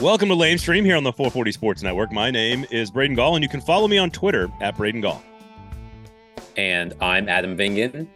[0.00, 2.10] Welcome to Lame Stream here on the 440 Sports Network.
[2.10, 5.22] My name is Braden Gall, and you can follow me on Twitter at Braden Gall.
[6.56, 8.08] And I'm Adam Vingan,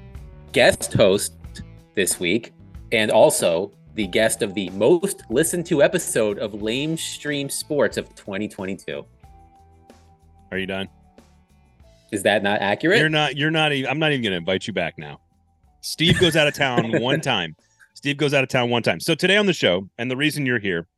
[0.52, 1.34] guest host
[1.92, 2.54] this week,
[2.90, 8.08] and also the guest of the most listened to episode of Lame Stream Sports of
[8.14, 9.04] 2022.
[10.52, 10.88] Are you done?
[12.12, 12.98] Is that not accurate?
[12.98, 13.36] You're not.
[13.36, 13.72] You're not.
[13.72, 15.20] Even, I'm not even going to invite you back now.
[15.82, 17.54] Steve goes out of town one time.
[17.92, 19.00] Steve goes out of town one time.
[19.00, 20.88] So today on the show, and the reason you're here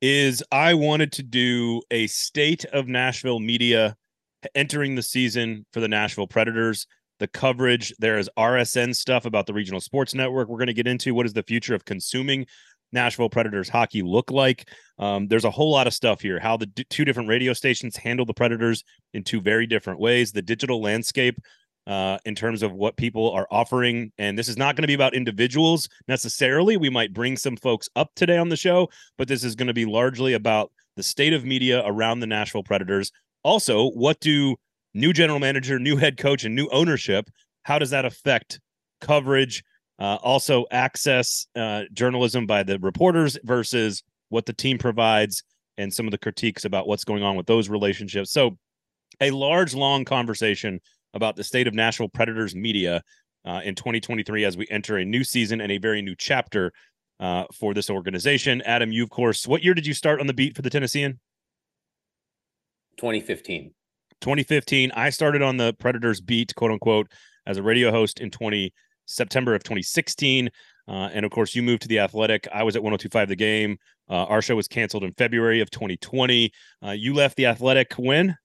[0.00, 3.96] is I wanted to do a state of Nashville media
[4.54, 6.86] entering the season for the Nashville Predators.
[7.18, 10.48] The coverage there is RSN stuff about the regional sports network.
[10.48, 12.46] We're going to get into what is the future of consuming
[12.92, 14.68] Nashville Predators hockey look like.
[14.98, 16.40] Um, there's a whole lot of stuff here.
[16.40, 18.82] How the d- two different radio stations handle the Predators
[19.14, 20.32] in two very different ways.
[20.32, 21.38] The digital landscape
[21.86, 24.12] uh, in terms of what people are offering.
[24.18, 26.76] And this is not going to be about individuals necessarily.
[26.76, 29.74] We might bring some folks up today on the show, but this is going to
[29.74, 33.10] be largely about the state of media around the Nashville Predators.
[33.42, 34.56] Also, what do
[34.94, 37.30] new general manager, new head coach, and new ownership,
[37.62, 38.60] how does that affect
[39.00, 39.62] coverage?
[39.98, 45.42] Uh, also, access uh, journalism by the reporters versus what the team provides
[45.76, 48.32] and some of the critiques about what's going on with those relationships.
[48.32, 48.56] So,
[49.20, 50.80] a large, long conversation
[51.14, 53.02] about the state of Nashville Predators media
[53.44, 56.72] uh, in 2023 as we enter a new season and a very new chapter
[57.18, 58.62] uh, for this organization.
[58.62, 61.20] Adam, you, of course, what year did you start on the beat for the Tennessean?
[62.98, 63.72] 2015.
[64.20, 64.92] 2015.
[64.92, 67.10] I started on the Predators beat, quote unquote,
[67.46, 68.72] as a radio host in 20
[69.06, 70.50] September of 2016.
[70.88, 72.48] Uh, and of course, you moved to the Athletic.
[72.52, 73.78] I was at 1025 The Game.
[74.08, 76.50] Uh, our show was canceled in February of 2020.
[76.84, 78.36] Uh, you left the Athletic when?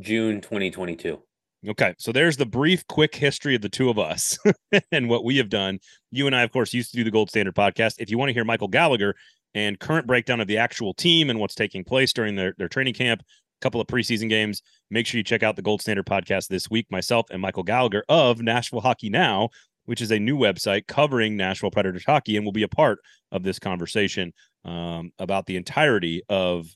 [0.00, 1.20] June 2022.
[1.66, 4.38] Okay, so there's the brief, quick history of the two of us
[4.92, 5.78] and what we have done.
[6.10, 7.94] You and I, of course, used to do the Gold Standard podcast.
[7.98, 9.14] If you want to hear Michael Gallagher
[9.54, 12.94] and current breakdown of the actual team and what's taking place during their, their training
[12.94, 16.48] camp, a couple of preseason games, make sure you check out the Gold Standard podcast
[16.48, 16.86] this week.
[16.90, 19.48] Myself and Michael Gallagher of Nashville Hockey Now,
[19.86, 22.98] which is a new website covering Nashville Predators hockey, and will be a part
[23.32, 24.34] of this conversation
[24.66, 26.66] um, about the entirety of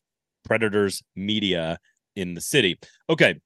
[0.47, 1.79] Predators media
[2.17, 2.79] in the city.
[3.11, 3.39] Okay,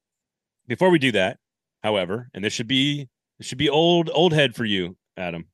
[0.69, 1.39] before we do that,
[1.83, 5.47] however, and this should be this should be old old head for you, Adam.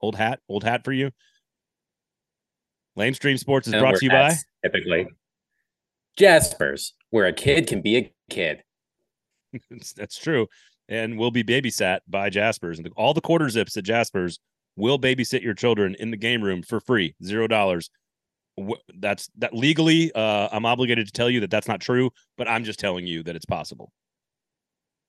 [0.00, 1.10] Old hat, old hat for you.
[2.96, 5.06] Lame Stream Sports is brought to you by typically
[6.16, 8.62] Jaspers, where a kid can be a kid.
[9.96, 10.46] That's true,
[10.88, 14.38] and will be babysat by Jaspers, and all the quarter zips at Jaspers
[14.76, 17.90] will babysit your children in the game room for free, zero dollars.
[18.98, 20.10] That's that legally.
[20.14, 23.22] Uh, I'm obligated to tell you that that's not true, but I'm just telling you
[23.24, 23.92] that it's possible.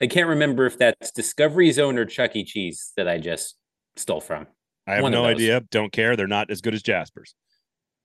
[0.01, 2.43] I can't remember if that's Discovery Zone or Chuck E.
[2.43, 3.55] Cheese that I just
[3.95, 4.47] stole from.
[4.85, 5.61] I have One no idea.
[5.71, 6.15] Don't care.
[6.15, 7.35] They're not as good as Jasper's.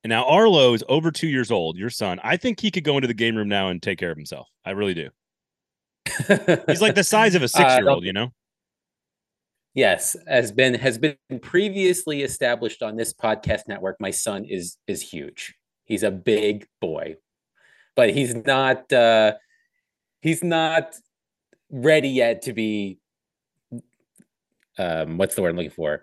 [0.03, 2.19] And now Arlo is over two years old, your son.
[2.25, 4.49] I think he could go into the game room now and take care of himself.
[4.65, 5.11] I really do.
[6.67, 8.33] He's like the size of a six year old, uh, you know?
[9.75, 13.97] Yes, has been has been previously established on this podcast network.
[14.01, 15.55] My son is is huge.
[15.85, 17.17] He's a big boy,
[17.95, 18.93] but he's not.
[18.93, 19.35] uh
[20.23, 20.95] He's not
[21.73, 22.99] ready yet to be
[24.79, 26.03] um what's the word I'm looking for?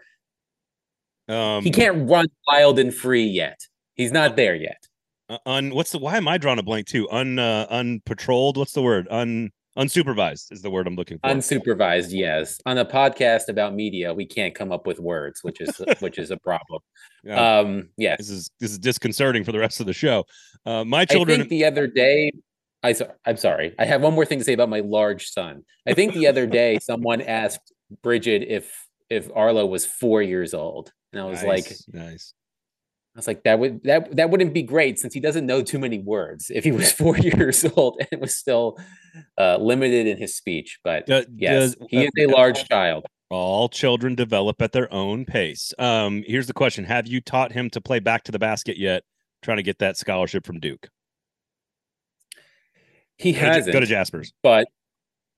[1.28, 3.60] Um he can't run wild and free yet.
[3.96, 4.88] He's not there yet.
[5.30, 7.10] Uh, un what's the why am I drawing a blank too?
[7.12, 9.08] Un uh, unpatrolled, what's the word?
[9.12, 11.30] Un unsupervised is the word I'm looking for.
[11.30, 12.60] Unsupervised, yes.
[12.66, 15.70] On a podcast about media, we can't come up with words, which is
[16.00, 16.82] which is a problem.
[17.24, 17.60] Yeah.
[17.60, 18.18] Um, yes.
[18.18, 20.26] This is this is disconcerting for the rest of the show.
[20.66, 22.32] Uh, my children the other day
[22.84, 22.96] I
[23.26, 23.76] I'm sorry.
[23.78, 25.64] I have one more thing to say about my large son.
[25.88, 30.92] I think the other day someone asked Bridget if if Arlo was four years old,
[31.12, 32.34] and I was nice, like, nice.
[33.16, 35.80] I was like, that would that that wouldn't be great since he doesn't know too
[35.80, 36.52] many words.
[36.54, 38.78] If he was four years old and it was still
[39.38, 43.06] uh, limited in his speech, but uh, yes, does, he is a large child.
[43.30, 45.74] All children develop at their own pace.
[45.78, 49.04] Um, here's the question: Have you taught him to play back to the basket yet?
[49.42, 50.90] Trying to get that scholarship from Duke.
[53.20, 54.68] He go hasn't to, go to Jaspers, but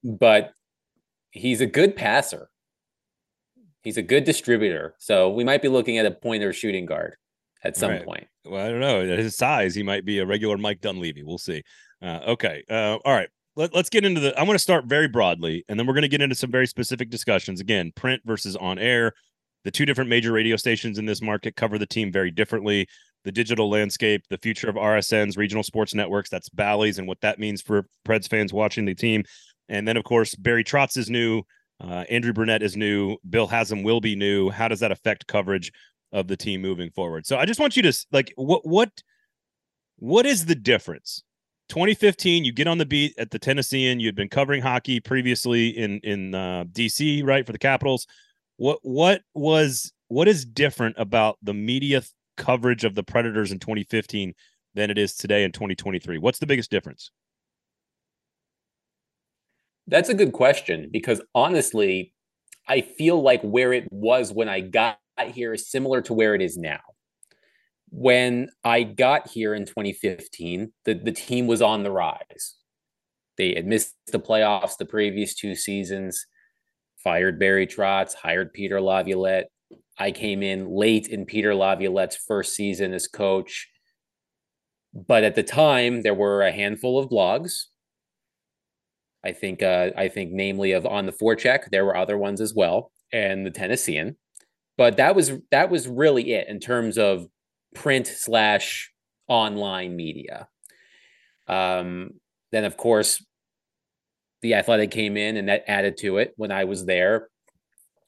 [0.04, 0.54] but
[1.32, 2.50] he's a good passer.
[3.82, 4.94] He's a good distributor.
[5.00, 7.16] So we might be looking at a pointer shooting guard
[7.64, 8.06] at some right.
[8.06, 8.28] point.
[8.46, 9.02] Well, I don't know.
[9.02, 11.24] At his size, he might be a regular Mike Dunleavy.
[11.24, 11.64] We'll see.
[12.02, 12.64] Uh, okay.
[12.70, 13.30] Uh, all right.
[13.56, 14.40] Let, us get into the.
[14.40, 16.68] I want to start very broadly, and then we're going to get into some very
[16.68, 17.60] specific discussions.
[17.60, 19.14] Again, print versus on air.
[19.64, 22.88] The two different major radio stations in this market cover the team very differently
[23.24, 26.30] the digital landscape, the future of RSNs, regional sports networks.
[26.30, 29.24] That's Bally's and what that means for Preds fans watching the team.
[29.70, 31.44] And then, of course, Barry Trotz is new.
[31.80, 33.18] Uh, Andrew Brunette is new.
[33.30, 34.50] Bill Haslam will be new.
[34.50, 35.72] How does that affect coverage
[36.12, 37.26] of the team moving forward?
[37.26, 38.92] So I just want you to like what what
[39.98, 41.24] What is the difference?
[41.70, 44.00] 2015, you get on the beat at the Tennessean.
[44.00, 48.08] You'd been covering hockey previously in in uh, DC, right, for the Capitals.
[48.58, 52.02] What what was what is different about the media
[52.38, 54.34] coverage of the Predators in 2015
[54.74, 56.18] than it is today in 2023?
[56.18, 57.12] What's the biggest difference?
[59.88, 62.14] That's a good question because honestly,
[62.68, 64.98] I feel like where it was when I got
[65.34, 66.80] here is similar to where it is now.
[67.90, 72.56] When I got here in 2015, the, the team was on the rise.
[73.38, 76.26] They had missed the playoffs the previous two seasons,
[77.04, 79.50] fired Barry Trotz, hired Peter Laviolette.
[80.02, 83.70] I came in late in Peter Laviolette's first season as coach.
[84.94, 87.68] But at the time, there were a handful of blogs
[89.24, 91.70] I think uh, I think namely of on the forecheck.
[91.70, 94.18] There were other ones as well, and the Tennessean.
[94.78, 97.28] But that was that was really it in terms of
[97.76, 98.92] print slash
[99.28, 100.48] online media.
[101.48, 102.12] Um,
[102.52, 103.24] then of course,
[104.42, 107.30] the Athletic came in and that added to it when I was there.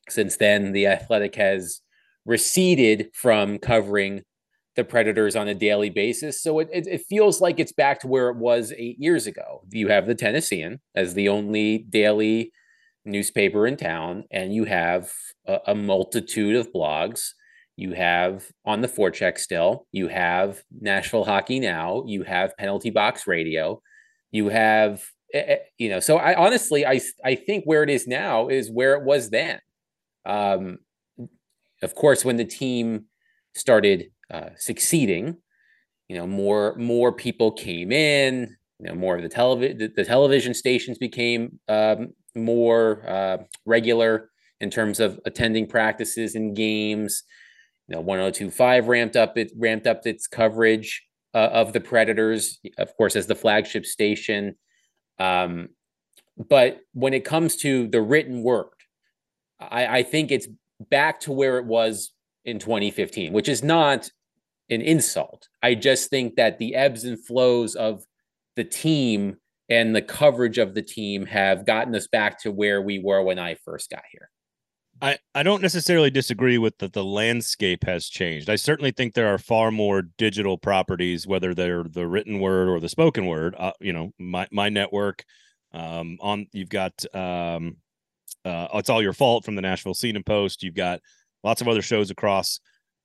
[0.09, 1.81] Since then, the Athletic has
[2.25, 4.23] receded from covering
[4.75, 6.41] the Predators on a daily basis.
[6.41, 9.63] So it, it, it, feels like it's back to where it was eight years ago.
[9.71, 12.51] You have the Tennessean as the only daily
[13.05, 15.11] newspaper in town, and you have
[15.45, 17.29] a, a multitude of blogs.
[17.75, 23.27] You have on the forecheck still, you have Nashville Hockey Now, you have Penalty Box
[23.27, 23.81] Radio,
[24.31, 25.03] you have,
[25.33, 28.71] eh, eh, you know, so I honestly, I, I think where it is now is
[28.71, 29.59] where it was then.
[30.25, 30.77] Um,
[31.83, 33.05] of course, when the team
[33.55, 35.37] started uh, succeeding,
[36.07, 38.55] you know, more more people came in.
[38.79, 44.69] You know, more of the television the, television stations became um, more uh, regular in
[44.69, 47.23] terms of attending practices and games.
[47.87, 51.03] You know, 1025 ramped up it ramped up its coverage
[51.33, 54.55] uh, of the Predators, of course, as the flagship station.
[55.19, 55.69] Um,
[56.37, 58.67] but when it comes to the written word,
[59.59, 60.47] I, I think it's
[60.89, 62.11] back to where it was
[62.45, 64.09] in 2015, which is not
[64.69, 65.47] an insult.
[65.61, 68.03] I just think that the ebbs and flows of
[68.55, 69.37] the team
[69.69, 73.39] and the coverage of the team have gotten us back to where we were when
[73.39, 74.29] I first got here.
[75.01, 78.49] I, I don't necessarily disagree with that the landscape has changed.
[78.49, 82.79] I certainly think there are far more digital properties, whether they're the written word or
[82.79, 83.55] the spoken word.
[83.57, 85.25] Uh, you know, my my network
[85.73, 87.77] um, on you've got um,
[88.45, 90.63] uh, it's all your fault from the Nashville Scene and Post.
[90.63, 90.99] You've got
[91.43, 92.59] lots of other shows across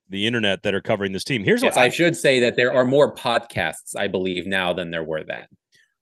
[0.08, 1.44] the internet that are covering this team.
[1.44, 4.72] Here's yes, what I, I should say that there are more podcasts, I believe, now
[4.72, 5.46] than there were then.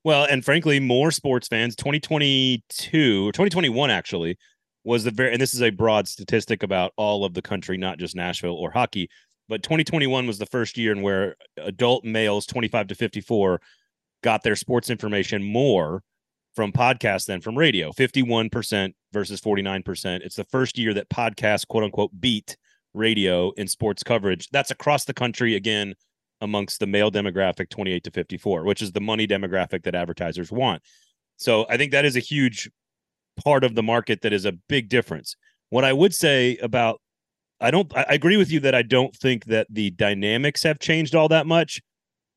[0.04, 1.74] Well, and frankly, more sports fans.
[1.74, 4.38] 2022 or 2021 actually
[4.84, 7.98] was the very, and this is a broad statistic about all of the country, not
[7.98, 9.08] just Nashville or hockey.
[9.48, 13.60] But 2021 was the first year in where adult males 25 to 54
[14.22, 16.02] got their sports information more
[16.56, 20.20] from podcasts than from radio 51% versus 49%.
[20.22, 22.56] It's the first year that podcasts, quote unquote, beat
[22.94, 24.48] radio in sports coverage.
[24.48, 25.94] That's across the country again
[26.40, 30.82] amongst the male demographic 28 to 54, which is the money demographic that advertisers want.
[31.36, 32.70] So I think that is a huge
[33.44, 35.36] part of the market that is a big difference.
[35.68, 37.00] What I would say about
[37.60, 41.14] I don't I agree with you that I don't think that the dynamics have changed
[41.14, 41.80] all that much.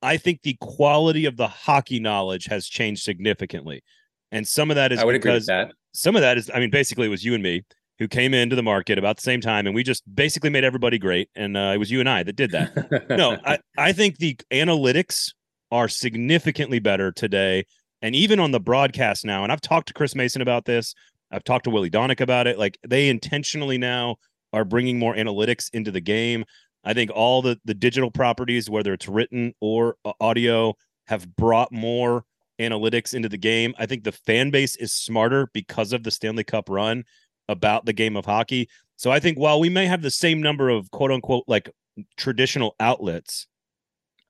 [0.01, 3.83] I think the quality of the hockey knowledge has changed significantly.
[4.31, 5.75] And some of that is I would because agree with that.
[5.93, 7.63] some of that is I mean basically it was you and me
[7.99, 10.97] who came into the market about the same time, and we just basically made everybody
[10.97, 11.29] great.
[11.35, 13.09] And uh, it was you and I that did that.
[13.09, 15.33] no, I, I think the analytics
[15.71, 17.65] are significantly better today,
[18.01, 19.43] and even on the broadcast now.
[19.43, 20.95] And I've talked to Chris Mason about this.
[21.31, 22.57] I've talked to Willy Daunic about it.
[22.57, 24.15] Like they intentionally now
[24.53, 26.45] are bringing more analytics into the game.
[26.83, 30.75] I think all the the digital properties, whether it's written or uh, audio,
[31.07, 32.23] have brought more
[32.59, 33.73] analytics into the game.
[33.77, 37.03] I think the fan base is smarter because of the Stanley Cup run
[37.47, 38.69] about the game of hockey.
[38.95, 41.69] So I think while we may have the same number of quote unquote like
[42.17, 43.47] traditional outlets,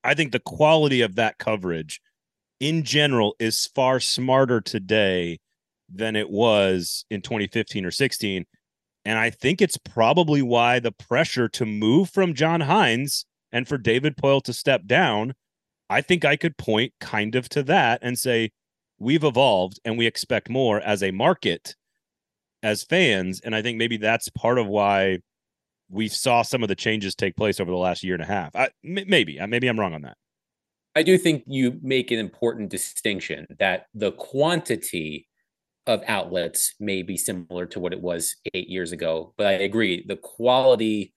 [0.02, 2.00] I think the quality of that coverage
[2.60, 5.38] in general is far smarter today
[5.92, 8.46] than it was in 2015 or 16.
[9.04, 13.78] And I think it's probably why the pressure to move from John Hynes and for
[13.78, 15.34] David Poile to step down,
[15.90, 18.52] I think I could point kind of to that and say,
[18.98, 21.74] we've evolved and we expect more as a market
[22.62, 23.40] as fans.
[23.40, 25.18] And I think maybe that's part of why
[25.90, 28.54] we saw some of the changes take place over the last year and a half.
[28.84, 30.16] Maybe, uh, maybe I'm wrong on that.
[30.94, 35.26] I do think you make an important distinction that the quantity
[35.86, 40.04] of outlets may be similar to what it was eight years ago, but I agree
[40.06, 41.14] the quality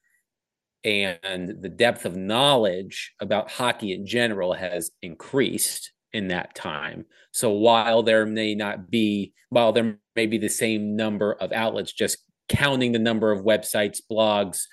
[0.84, 7.06] and the depth of knowledge about hockey in general has increased in that time.
[7.32, 11.92] So while there may not be, while there may be the same number of outlets,
[11.92, 12.18] just
[12.50, 14.64] counting the number of websites, blogs,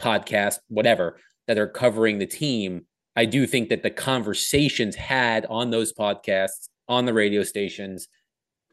[0.00, 5.70] podcasts, whatever that are covering the team, I do think that the conversations had on
[5.70, 8.08] those podcasts, on the radio stations,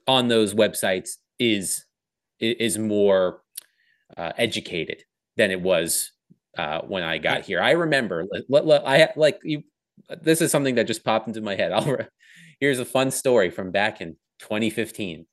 [0.07, 1.85] on those websites is
[2.39, 3.41] is more
[4.17, 5.03] uh, educated
[5.37, 6.11] than it was
[6.57, 7.61] uh, when I got here.
[7.61, 9.63] I remember, I like you.
[10.21, 11.71] This is something that just popped into my head.
[11.73, 11.97] I'll,
[12.59, 15.25] here's a fun story from back in 2015.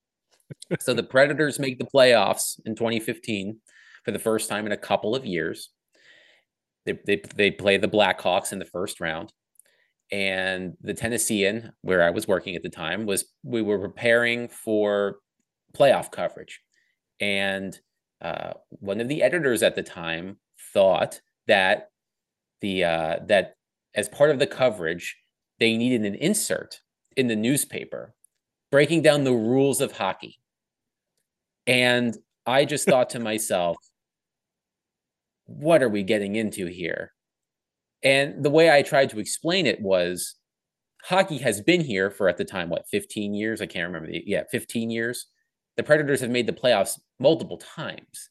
[0.80, 3.58] so the Predators make the playoffs in 2015
[4.04, 5.70] for the first time in a couple of years.
[6.84, 9.32] They, they, they play the Blackhawks in the first round.
[10.10, 15.16] And the Tennessean, where I was working at the time, was we were preparing for
[15.74, 16.60] playoff coverage.
[17.18, 17.78] And
[18.20, 20.36] uh, one of the editors at the time
[20.72, 21.90] thought that
[22.60, 23.54] the uh, that
[23.94, 25.16] as part of the coverage,
[25.58, 26.80] they needed an insert
[27.16, 28.14] in the newspaper
[28.72, 30.40] breaking down the rules of hockey.
[31.66, 33.76] And I just thought to myself,
[35.44, 37.12] what are we getting into here?
[38.02, 40.36] And the way I tried to explain it was
[41.04, 43.60] hockey has been here for at the time, what, 15 years?
[43.60, 44.10] I can't remember.
[44.10, 45.26] The, yeah, 15 years.
[45.76, 48.30] The Predators have made the playoffs multiple times.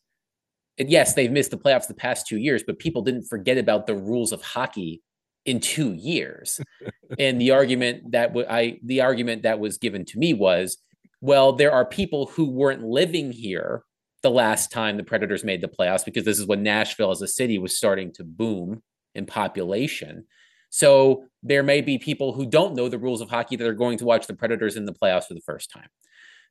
[0.78, 3.88] And yes, they've missed the playoffs the past two years, but people didn't forget about
[3.88, 5.02] the rules of hockey
[5.46, 6.60] in two years.
[7.20, 10.78] and the argument that w- I the argument that was given to me was,
[11.20, 13.84] well, there are people who weren't living here
[14.24, 17.28] the last time the Predators made the playoffs because this is when Nashville as a
[17.28, 18.82] city was starting to boom
[19.16, 20.26] in population.
[20.70, 23.98] So there may be people who don't know the rules of hockey that are going
[23.98, 25.88] to watch the Predators in the playoffs for the first time.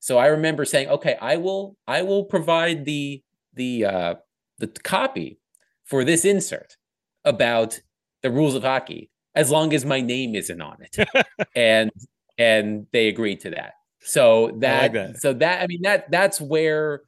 [0.01, 3.23] So I remember saying, okay, I will I will provide the
[3.61, 4.15] the uh,
[4.59, 5.39] the copy
[5.85, 6.77] for this insert
[7.25, 7.79] about
[8.23, 11.09] the rules of hockey as long as my name isn't on it.
[11.55, 11.91] and
[12.39, 13.75] and they agreed to that.
[14.01, 17.03] So that, like that, so that I mean that that's where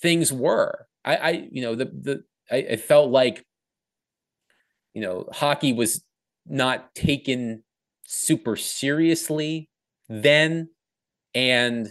[0.00, 0.86] things were.
[1.04, 3.44] I, I you know the the I, I felt like
[4.92, 6.04] you know hockey was
[6.46, 7.64] not taken
[8.06, 9.70] super seriously
[10.10, 10.68] then
[11.34, 11.88] and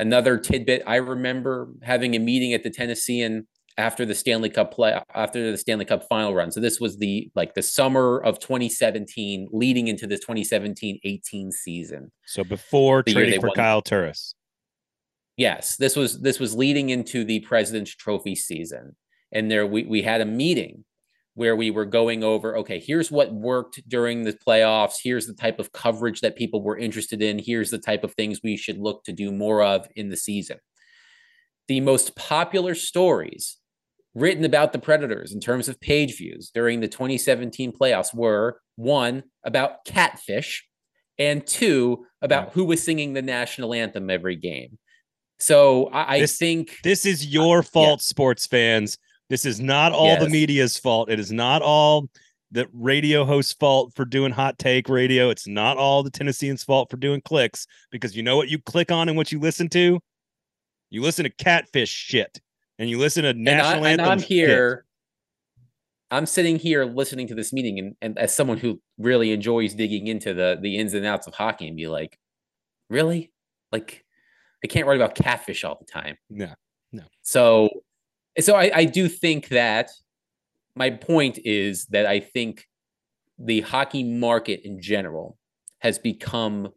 [0.00, 3.46] another tidbit i remember having a meeting at the tennessean
[3.78, 6.52] after the Stanley Cup play after the Stanley Cup final run.
[6.52, 12.12] So this was the like the summer of 2017 leading into the 2017-18 season.
[12.26, 13.56] So before the trading for won.
[13.56, 14.34] Kyle Turris.
[15.36, 18.96] Yes, this was this was leading into the President's Trophy season.
[19.32, 20.84] And there we we had a meeting
[21.40, 25.58] where we were going over okay, here's what worked during the playoffs, here's the type
[25.58, 29.02] of coverage that people were interested in, here's the type of things we should look
[29.04, 30.58] to do more of in the season.
[31.66, 33.56] The most popular stories
[34.14, 39.22] written about the Predators in terms of page views during the 2017 playoffs were one
[39.42, 40.66] about catfish
[41.18, 42.50] and two about yeah.
[42.52, 44.76] who was singing the national anthem every game.
[45.38, 48.08] So I, I think this is your uh, fault, yeah.
[48.10, 48.98] sports fans.
[49.30, 50.22] This is not all yes.
[50.22, 51.08] the media's fault.
[51.08, 52.10] It is not all
[52.50, 55.30] the radio host's fault for doing hot take radio.
[55.30, 58.90] It's not all the Tennesseans' fault for doing clicks because you know what you click
[58.90, 60.00] on and what you listen to?
[60.90, 62.40] You listen to catfish shit
[62.78, 64.84] and you listen to national and, I, and I'm here.
[66.10, 70.08] I'm sitting here listening to this meeting, and, and as someone who really enjoys digging
[70.08, 72.18] into the the ins and outs of hockey, and be like,
[72.88, 73.30] really,
[73.70, 74.04] like,
[74.64, 76.16] I can't write about catfish all the time.
[76.28, 76.52] No,
[76.90, 77.04] no.
[77.22, 77.68] So,
[78.38, 79.90] so I, I do think that
[80.76, 82.66] my point is that I think
[83.38, 85.36] the hockey market in general
[85.80, 86.68] has become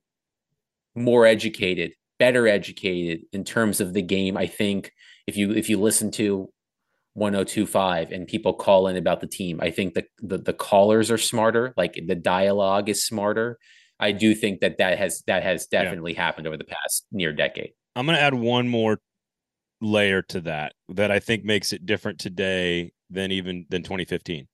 [0.96, 4.38] more educated, better educated in terms of the game.
[4.38, 4.92] I think
[5.28, 6.50] if you if you listen to
[7.14, 11.18] 1025 and people call in about the team, I think that the, the callers are
[11.18, 13.60] smarter, like the dialogue is smarter.
[14.00, 16.24] I do think that that has that has definitely yeah.
[16.24, 17.72] happened over the past near decade.
[17.96, 19.00] I'm going to add one more
[19.84, 24.48] layer to that that I think makes it different today than even than 2015.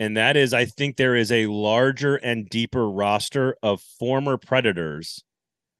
[0.00, 5.24] And that is I think there is a larger and deeper roster of former predators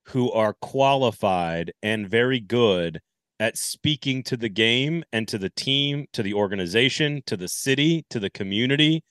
[0.06, 3.00] who are qualified and very good
[3.40, 8.04] at speaking to the game and to the team, to the organization, to the city,
[8.10, 9.04] to the community,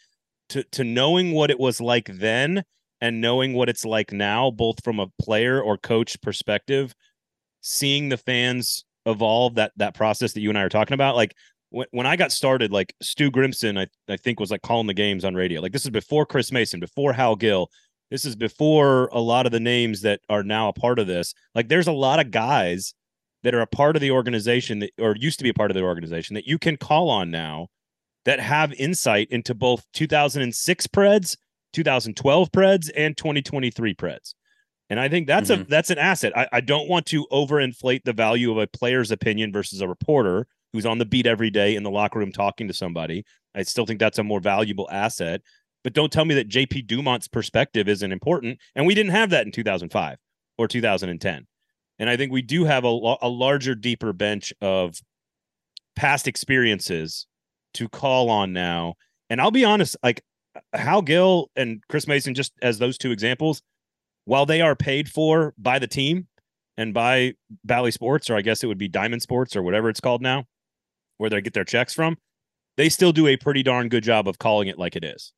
[0.50, 2.64] to to knowing what it was like then
[3.00, 6.96] and knowing what it's like now, both from a player or coach perspective,
[7.62, 11.16] seeing the fans evolve that that process that you and I are talking about.
[11.16, 11.36] Like
[11.70, 14.94] when, when I got started, like Stu Grimson, I, I think was like calling the
[14.94, 15.62] games on radio.
[15.62, 17.70] Like this is before Chris Mason, before Hal Gill.
[18.12, 21.34] This is before a lot of the names that are now a part of this.
[21.56, 22.94] Like there's a lot of guys
[23.44, 25.76] that are a part of the organization that or used to be a part of
[25.76, 27.68] the organization that you can call on now
[28.26, 31.38] that have insight into both 2006 Preds,
[31.74, 34.34] 2012 Preds, and 2023 Preds.
[34.90, 35.64] And I think that's mm-hmm.
[35.64, 36.38] a that's an asset.
[36.38, 40.48] I, I don't want to overinflate the value of a player's opinion versus a reporter
[40.74, 43.26] who's on the beat every day in the locker room talking to somebody.
[43.56, 45.42] I still think that's a more valuable asset.
[45.84, 48.60] But don't tell me that JP Dumont's perspective isn't important.
[48.76, 50.18] And we didn't have that in 2005
[50.58, 51.48] or 2010.
[52.00, 55.00] And I think we do have a, a larger, deeper bench of
[55.96, 57.26] past experiences
[57.76, 58.96] to call on now.
[59.30, 60.22] And I'll be honest, like
[60.74, 63.62] Hal Gill and Chris Mason, just as those two examples,
[64.28, 66.28] while they are paid for by the team
[66.76, 70.02] and by Bally Sports, or I guess it would be Diamond Sports or whatever it's
[70.02, 70.44] called now,
[71.18, 72.18] where they get their checks from,
[72.76, 75.32] they still do a pretty darn good job of calling it like it is.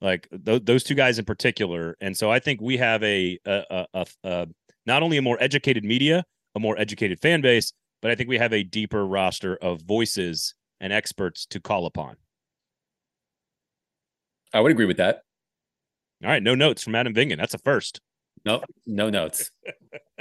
[0.00, 3.86] Like th- those two guys in particular, and so I think we have a, a,
[3.92, 4.46] a, a
[4.86, 8.38] not only a more educated media, a more educated fan base, but I think we
[8.38, 12.14] have a deeper roster of voices and experts to call upon.
[14.52, 15.22] I would agree with that.
[16.24, 17.36] All right, no notes from Adam Vingan.
[17.36, 18.00] That's a first.
[18.44, 19.50] No, no notes.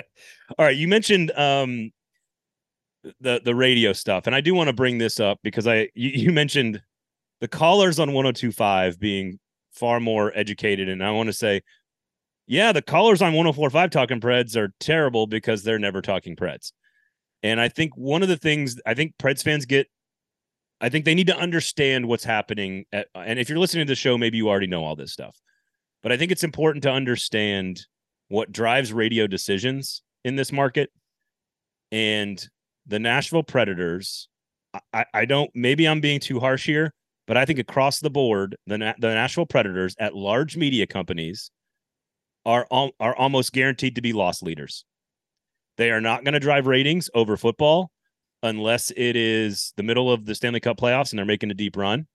[0.58, 1.92] All right, you mentioned um
[3.20, 6.10] the the radio stuff, and I do want to bring this up because I you,
[6.10, 6.82] you mentioned
[7.42, 9.40] the callers on 1025 being
[9.72, 11.62] far more educated, and I want to say,
[12.48, 16.72] yeah, the callers on 1045 talking Preds are terrible because they're never talking Preds.
[17.42, 19.88] And I think one of the things I think Preds fans get
[20.80, 22.86] I think they need to understand what's happening.
[22.92, 25.40] At, and if you're listening to the show, maybe you already know all this stuff.
[26.04, 27.88] But I think it's important to understand
[28.28, 30.92] what drives radio decisions in this market.
[31.92, 32.46] And
[32.86, 34.28] the Nashville Predators,
[34.94, 36.94] I, I don't, maybe I'm being too harsh here,
[37.26, 41.52] but I think across the board, the, the Nashville Predators at large media companies
[42.46, 44.84] are, are almost guaranteed to be loss leaders.
[45.78, 47.92] They are not going to drive ratings over football
[48.42, 51.78] unless it is the middle of the Stanley Cup playoffs and they're making a deep
[51.78, 52.08] run,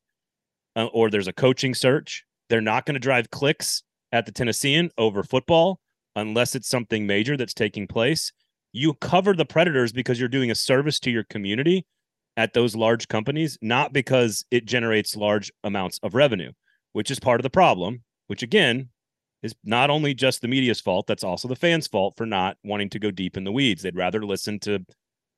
[0.77, 2.25] uh, or there's a coaching search.
[2.49, 3.83] They're not going to drive clicks
[4.13, 5.81] at the Tennessean over football
[6.17, 8.33] unless it's something major that's taking place.
[8.73, 11.87] You cover the Predators because you're doing a service to your community
[12.37, 16.53] at those large companies, not because it generates large amounts of revenue,
[16.93, 18.89] which is part of the problem, which again
[19.43, 22.91] is not only just the media's fault, that's also the fans' fault for not wanting
[22.91, 23.83] to go deep in the weeds.
[23.83, 24.85] They'd rather listen to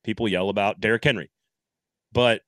[0.05, 1.31] people yell about Derrick Henry.
[2.13, 2.43] But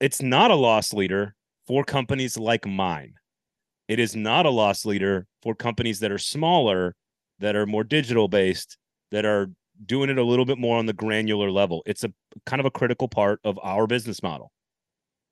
[0.00, 1.34] it's not a loss leader
[1.66, 3.14] for companies like mine.
[3.88, 6.94] It is not a loss leader for companies that are smaller,
[7.40, 8.78] that are more digital based,
[9.10, 9.50] that are
[9.84, 11.82] doing it a little bit more on the granular level.
[11.86, 12.12] It's a
[12.46, 14.52] kind of a critical part of our business model.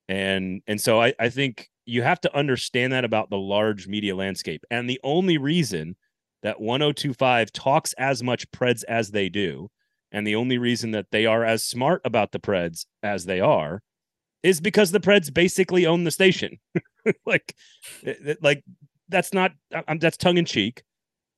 [0.08, 4.16] And and so I, I think you have to understand that about the large media
[4.16, 4.64] landscape.
[4.70, 5.96] And the only reason
[6.42, 9.68] that 1025 talks as much Preds as they do
[10.12, 13.82] and the only reason that they are as smart about the Preds as they are
[14.42, 16.58] is because the Preds basically own the station.
[17.26, 17.54] like,
[18.40, 18.64] like
[19.08, 19.52] that's not
[19.88, 20.82] um, that's tongue in cheek,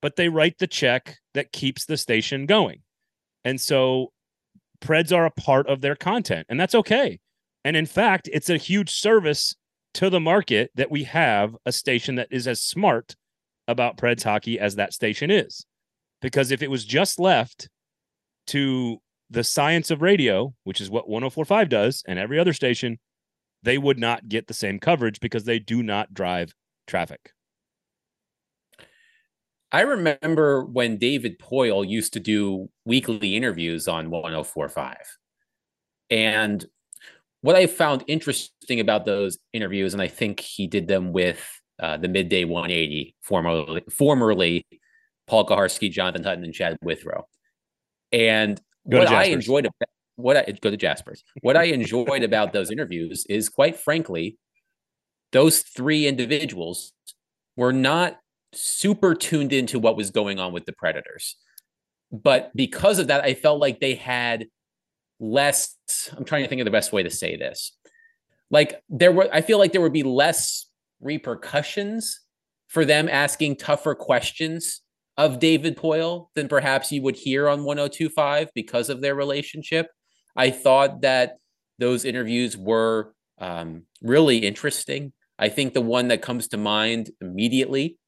[0.00, 2.80] but they write the check that keeps the station going.
[3.44, 4.12] And so
[4.80, 7.18] Preds are a part of their content, and that's okay.
[7.64, 9.54] And in fact, it's a huge service
[9.94, 13.14] to the market that we have a station that is as smart
[13.68, 15.64] about Preds hockey as that station is.
[16.20, 17.68] Because if it was just left
[18.48, 18.98] to
[19.32, 22.98] the science of radio, which is what 1045 does, and every other station,
[23.62, 26.54] they would not get the same coverage because they do not drive
[26.86, 27.32] traffic.
[29.70, 34.96] I remember when David Poile used to do weekly interviews on 1045.
[36.10, 36.64] And
[37.40, 41.42] what I found interesting about those interviews, and I think he did them with
[41.80, 44.66] uh, the midday 180, formerly, formerly
[45.26, 47.26] Paul Kuharsky, Jonathan Hutton, and Chad Withrow.
[48.12, 51.24] And go what I enjoyed about what I go to Jasper's.
[51.40, 54.38] What I enjoyed about those interviews is quite frankly,
[55.32, 56.92] those three individuals
[57.56, 58.18] were not
[58.52, 61.36] super tuned into what was going on with the Predators.
[62.10, 64.46] But because of that, I felt like they had
[65.18, 65.76] less.
[66.16, 67.72] I'm trying to think of the best way to say this.
[68.50, 70.66] Like there were, I feel like there would be less
[71.00, 72.20] repercussions
[72.68, 74.81] for them asking tougher questions
[75.16, 79.88] of David Poile than perhaps you would hear on 1025 because of their relationship.
[80.36, 81.36] I thought that
[81.78, 85.12] those interviews were um, really interesting.
[85.38, 87.98] I think the one that comes to mind immediately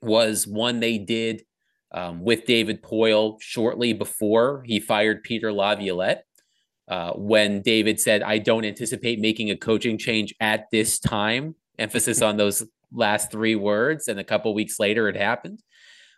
[0.00, 1.44] was one they did
[1.92, 6.24] um, with David Poile shortly before he fired Peter Laviolette.
[6.88, 12.20] Uh, when David said, I don't anticipate making a coaching change at this time, emphasis
[12.22, 14.08] on those last three words.
[14.08, 15.62] And a couple weeks later, it happened.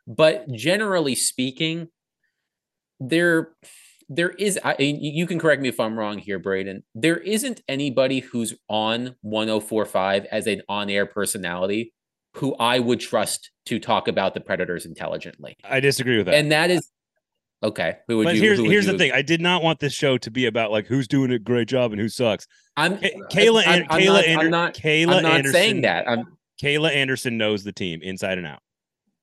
[0.07, 1.88] But generally speaking,
[3.01, 3.53] there
[4.09, 8.21] there is I, you can correct me if i'm wrong here braden there isn't anybody
[8.21, 11.93] who's on 1045 as an on-air personality
[12.35, 16.35] who i would trust to talk about the predators intelligently I disagree with that.
[16.35, 16.90] and that is
[17.62, 19.12] okay who would but you here's who would here's you- the thing.
[19.12, 21.93] I did not want this show to be about like who's doing a great job
[21.93, 22.47] and who sucks.
[22.77, 25.53] i'm Ka- Kayla I'm, An- I'm Kayla not, Ander- I'm not Kayla i'm not Anderson,
[25.53, 26.25] saying that i'm
[26.62, 28.61] Kayla Anderson knows the team inside and out.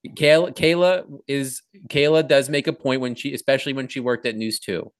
[0.07, 4.35] Kayla, Kayla is Kayla does make a point when she, especially when she worked at
[4.35, 4.91] News Two,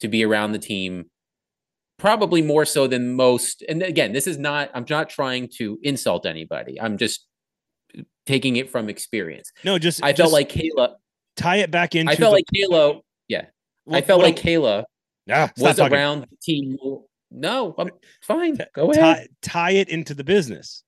[0.00, 1.06] to be around the team,
[1.98, 3.62] probably more so than most.
[3.68, 4.70] And again, this is not.
[4.74, 6.80] I'm not trying to insult anybody.
[6.80, 7.26] I'm just
[8.26, 9.52] taking it from experience.
[9.64, 10.94] No, just I just felt like Kayla.
[11.36, 12.10] tie it back into.
[12.12, 13.00] I felt the- like Kayla.
[13.28, 13.44] Yeah,
[13.90, 14.84] I felt like I'm- Kayla
[15.30, 16.76] ah, stop was around the team.
[17.30, 17.90] No, I'm
[18.22, 18.58] fine.
[18.74, 19.28] Go tie, ahead.
[19.42, 20.82] tie it into the business.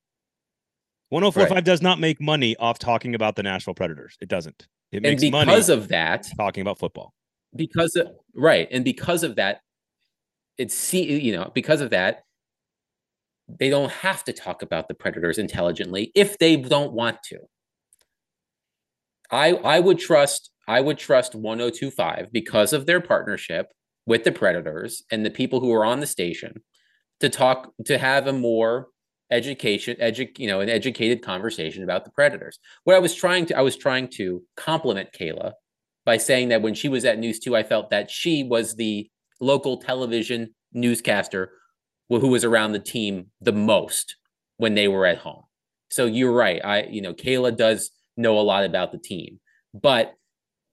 [1.11, 4.17] 1045 does not make money off talking about the Nashville Predators.
[4.21, 4.67] It doesn't.
[4.93, 7.15] It And makes money because of that, talking about football.
[7.55, 9.61] because of right and because of that
[10.57, 12.23] it's see you know because of that
[13.49, 17.39] they don't have to talk about the predators intelligently if they don't want to
[19.33, 23.67] i i would trust i would trust 1025 because of their partnership
[24.07, 26.63] with the predators and the people who are on the station
[27.21, 28.87] to talk to have a more
[29.31, 33.57] education edu- you know an educated conversation about the predators what i was trying to
[33.57, 35.53] i was trying to compliment kayla
[36.05, 39.11] by saying that when she was at News 2, I felt that she was the
[39.41, 41.53] local television newscaster
[42.09, 44.17] who who was around the team the most
[44.57, 45.45] when they were at home.
[45.91, 46.61] So you're right.
[46.65, 49.41] I, you know, Kayla does know a lot about the team.
[49.73, 50.15] But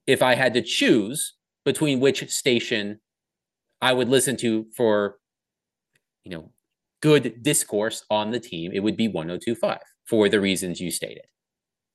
[0.06, 2.98] if I had to choose between which station
[3.80, 5.18] I would listen to for,
[6.24, 6.50] you know,
[7.00, 11.24] good discourse on the team, it would be 1025 for the reasons you stated.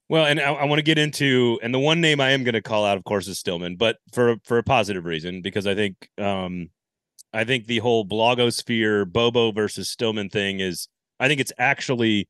[0.09, 2.53] Well, and I, I want to get into, and the one name I am going
[2.53, 5.75] to call out, of course, is Stillman, but for for a positive reason, because I
[5.75, 6.69] think, um,
[7.33, 10.87] I think the whole blogosphere Bobo versus Stillman thing is,
[11.19, 12.27] I think it's actually,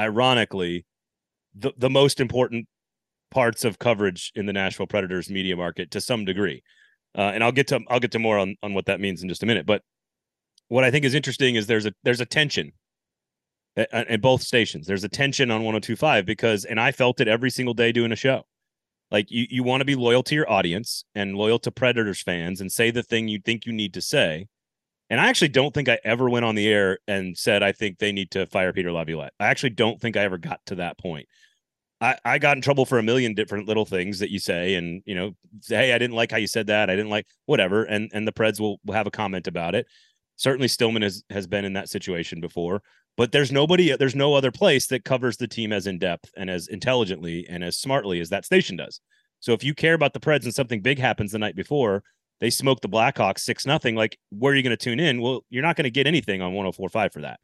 [0.00, 0.86] ironically,
[1.54, 2.66] the the most important
[3.30, 6.62] parts of coverage in the Nashville Predators media market to some degree,
[7.16, 9.28] uh, and I'll get to I'll get to more on on what that means in
[9.28, 9.66] just a minute.
[9.66, 9.82] But
[10.72, 12.72] what I think is interesting is there's a there's a tension
[13.76, 14.86] at, both stations.
[14.86, 18.16] There's a tension on 1025 because, and I felt it every single day doing a
[18.16, 18.44] show.
[19.10, 22.62] Like you, you want to be loyal to your audience and loyal to Predators fans
[22.62, 24.46] and say the thing you think you need to say.
[25.10, 27.98] And I actually don't think I ever went on the air and said I think
[27.98, 29.34] they need to fire Peter Laviolette.
[29.38, 31.28] I actually don't think I ever got to that point.
[32.00, 35.02] I, I got in trouble for a million different little things that you say, and
[35.04, 35.32] you know,
[35.68, 36.88] hey, I didn't like how you said that.
[36.88, 39.86] I didn't like whatever, and and the Preds will, will have a comment about it.
[40.42, 42.82] Certainly, Stillman has has been in that situation before
[43.16, 46.48] but there's nobody there's no other place that covers the team as in depth and
[46.48, 49.00] as intelligently and as smartly as that station does.
[49.40, 52.02] So if you care about the preds and something big happens the night before
[52.40, 55.20] they smoke the blackhawks six nothing like where are you going to tune in?
[55.20, 57.38] Well you're not going to get anything on 1045 for that.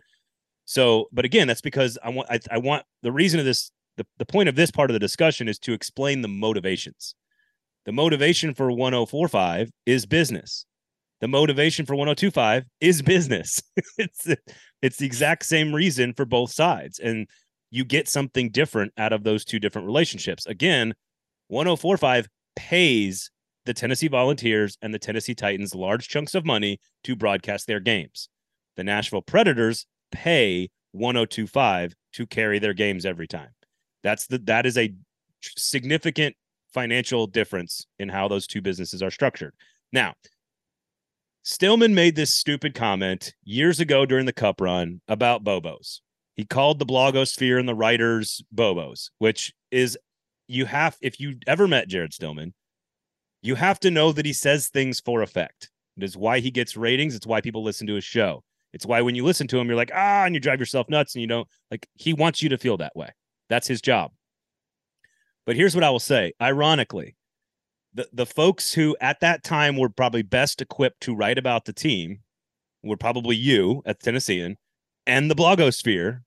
[0.64, 4.06] So but again that's because i want I, I want the reason of this the,
[4.18, 7.14] the point of this part of the discussion is to explain the motivations.
[7.84, 10.66] The motivation for 1045 is business
[11.20, 13.62] the motivation for 1025 is business.
[13.98, 14.28] It's
[14.80, 17.26] it's the exact same reason for both sides and
[17.70, 20.46] you get something different out of those two different relationships.
[20.46, 20.94] Again
[21.48, 23.30] 1045 pays
[23.64, 28.28] the Tennessee Volunteers and the Tennessee Titans large chunks of money to broadcast their games.
[28.76, 33.50] The Nashville Predators pay 1025 to carry their games every time.
[34.02, 34.94] That's the that is a
[35.42, 36.36] significant
[36.72, 39.54] financial difference in how those two businesses are structured.
[39.92, 40.14] Now
[41.42, 46.00] Stillman made this stupid comment years ago during the cup run about Bobos.
[46.36, 49.98] He called the blogosphere and the writers Bobos, which is
[50.46, 52.54] you have if you ever met Jared Stillman,
[53.42, 55.70] you have to know that he says things for effect.
[55.96, 57.14] It is why he gets ratings.
[57.14, 58.44] It's why people listen to his show.
[58.72, 61.14] It's why when you listen to him, you're like, ah, and you drive yourself nuts
[61.14, 63.10] and you don't like he wants you to feel that way.
[63.48, 64.12] That's his job.
[65.46, 66.34] But here's what I will say.
[66.40, 67.16] Ironically,
[67.94, 71.72] the, the folks who at that time were probably best equipped to write about the
[71.72, 72.20] team
[72.82, 74.56] were probably you at the Tennessean
[75.06, 76.20] and the blogosphere,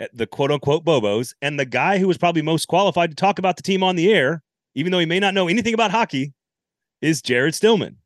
[0.00, 3.38] eh, the quote unquote Bobos, and the guy who was probably most qualified to talk
[3.38, 4.42] about the team on the air,
[4.74, 6.32] even though he may not know anything about hockey,
[7.00, 7.96] is Jared Stillman.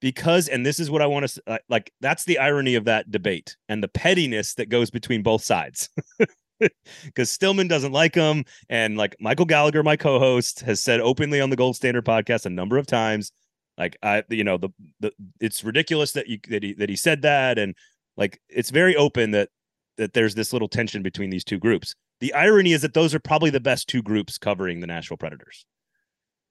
[0.00, 3.56] Because, and this is what I want to like, that's the irony of that debate
[3.68, 5.88] and the pettiness that goes between both sides.
[7.04, 8.44] because Stillman doesn't like him.
[8.68, 12.50] And like Michael Gallagher, my co-host, has said openly on the Gold Standard podcast a
[12.50, 13.32] number of times,
[13.78, 14.70] like I, you know, the
[15.00, 17.74] the it's ridiculous that you that he that he said that, and
[18.16, 19.48] like it's very open that
[19.96, 21.94] that there's this little tension between these two groups.
[22.20, 25.66] The irony is that those are probably the best two groups covering the Nashville Predators.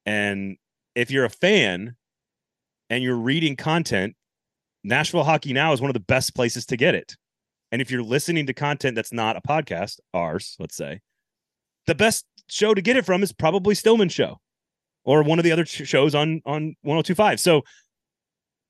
[0.06, 0.58] And
[0.96, 1.96] if you're a fan
[2.90, 4.16] and you're reading content,
[4.84, 7.16] Nashville Hockey Now is one of the best places to get it.
[7.72, 11.00] And if you're listening to content that's not a podcast, ours, let's say,
[11.88, 14.40] the best show to get it from is probably Stillman Show
[15.04, 17.40] or one of the other shows on on 1025.
[17.40, 17.64] So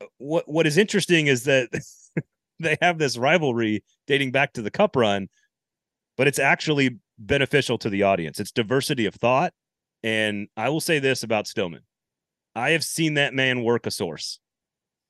[0.02, 1.70] uh, what what is interesting is that
[2.60, 5.30] they have this rivalry dating back to the cup run,
[6.18, 8.40] but it's actually beneficial to the audience.
[8.40, 9.54] It's diversity of thought.
[10.04, 11.82] And I will say this about Stillman.
[12.56, 14.40] I have seen that man work a source.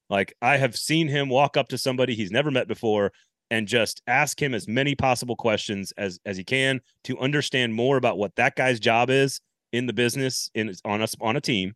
[0.09, 3.13] Like I have seen him walk up to somebody he's never met before
[3.51, 7.97] and just ask him as many possible questions as as he can to understand more
[7.97, 11.73] about what that guy's job is in the business in on us on a team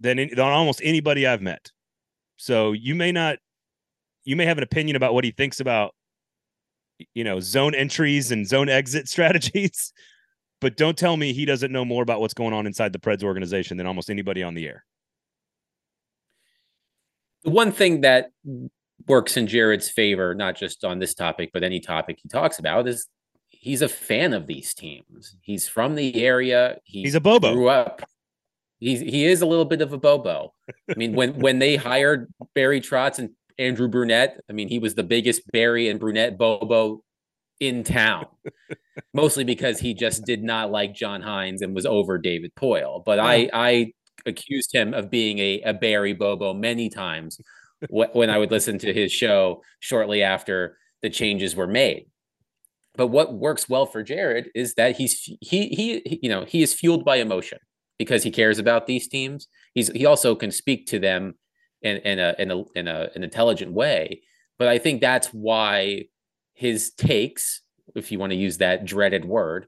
[0.00, 1.70] than, in, than almost anybody I've met.
[2.36, 3.38] So you may not
[4.24, 5.94] you may have an opinion about what he thinks about
[7.14, 9.92] you know zone entries and zone exit strategies
[10.60, 13.24] but don't tell me he doesn't know more about what's going on inside the Preds
[13.24, 14.84] organization than almost anybody on the air.
[17.42, 18.30] The one thing that
[19.06, 22.88] works in Jared's favor, not just on this topic, but any topic he talks about,
[22.88, 23.08] is
[23.48, 25.36] he's a fan of these teams.
[25.40, 26.78] He's from the area.
[26.84, 27.54] He he's a Bobo.
[27.54, 28.02] Grew up.
[28.80, 30.52] He's he is a little bit of a Bobo.
[30.90, 34.94] I mean, when when they hired Barry Trotz and Andrew Brunette, I mean, he was
[34.94, 37.02] the biggest Barry and Brunette Bobo
[37.60, 38.26] in town,
[39.14, 43.04] mostly because he just did not like John Hynes and was over David Poile.
[43.04, 43.92] But I I
[44.26, 47.38] accused him of being a, a Barry Bobo many times
[47.90, 52.06] when I would listen to his show shortly after the changes were made.
[52.94, 56.74] But what works well for Jared is that he's he he you know he is
[56.74, 57.58] fueled by emotion
[57.98, 59.48] because he cares about these teams.
[59.74, 61.34] He's he also can speak to them
[61.80, 64.22] in in a in a in a an intelligent way.
[64.58, 66.04] But I think that's why
[66.54, 67.62] his takes,
[67.96, 69.66] if you want to use that dreaded word,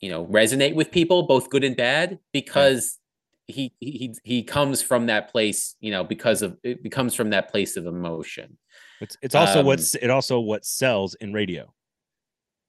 [0.00, 2.98] you know, resonate with people, both good and bad, because
[3.46, 7.50] he he he comes from that place, you know, because of it becomes from that
[7.50, 8.56] place of emotion.
[9.00, 11.72] It's it's also um, what's it also what sells in radio.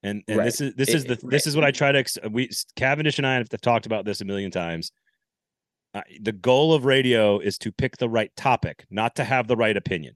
[0.03, 0.45] And and right.
[0.45, 3.25] this is this is the it, this is what I try to we Cavendish and
[3.25, 4.91] I have talked about this a million times.
[5.93, 9.55] Uh, the goal of radio is to pick the right topic, not to have the
[9.55, 10.15] right opinion.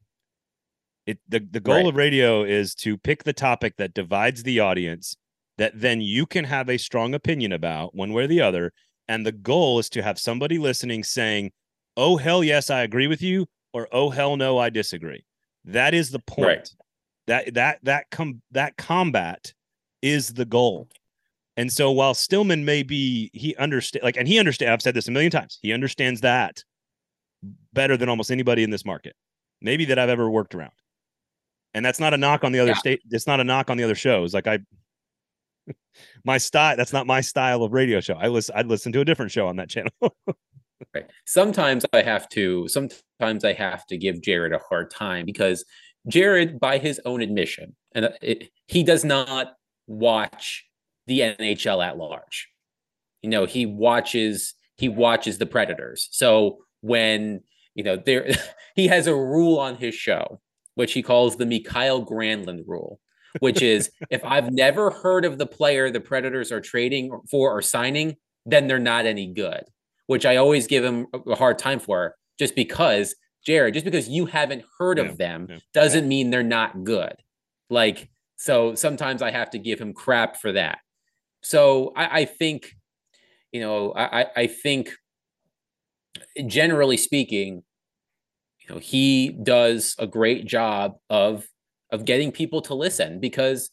[1.06, 1.88] It the, the goal right.
[1.88, 5.16] of radio is to pick the topic that divides the audience
[5.58, 8.74] that then you can have a strong opinion about one way or the other.
[9.10, 11.52] And the goal is to have somebody listening saying,
[11.98, 15.26] Oh hell yes, I agree with you, or oh hell no, I disagree.
[15.66, 16.48] That is the point.
[16.48, 16.70] Right.
[17.28, 19.54] That that that com that combat
[20.02, 20.88] is the goal.
[21.58, 25.10] And so while Stillman may be he understand like and he understand I've said this
[25.10, 25.60] a million times.
[25.62, 26.64] He understands that
[27.74, 29.16] better than almost anybody in this market.
[29.62, 30.72] Maybe that I've ever worked around
[31.74, 32.78] and that's not a knock on the other yeah.
[32.78, 33.02] state.
[33.12, 34.34] It's not a knock on the other shows.
[34.34, 34.60] Like I,
[36.26, 36.76] my style.
[36.78, 38.16] That's not my style of radio show.
[38.16, 38.56] I listen.
[38.58, 39.92] I'd listen to a different show on that channel.
[40.94, 41.06] right.
[41.26, 42.68] Sometimes I have to.
[42.68, 45.66] Sometimes I have to give Jared a hard time because
[46.08, 49.54] Jared, by his own admission, and uh, it, he does not
[49.88, 50.66] watch
[51.08, 52.50] the NHL at large.
[53.22, 54.54] You know, he watches.
[54.78, 56.08] He watches the Predators.
[56.12, 57.42] So when
[57.76, 58.30] you know there,
[58.76, 60.40] he has a rule on his show
[60.80, 63.02] which he calls the Mikael Granlund rule,
[63.40, 67.62] which is if I've never heard of the player the Predators are trading for or
[67.62, 69.64] signing, then they're not any good,
[70.08, 74.26] which I always give him a hard time for just because, Jared, just because you
[74.26, 75.58] haven't heard yeah, of them yeah.
[75.74, 77.14] doesn't mean they're not good.
[77.70, 80.80] Like, so sometimes I have to give him crap for that.
[81.44, 82.76] So I, I think,
[83.52, 84.92] you know, I, I think
[86.48, 87.64] generally speaking,
[88.62, 91.48] you know, he does a great job of
[91.92, 93.72] of getting people to listen because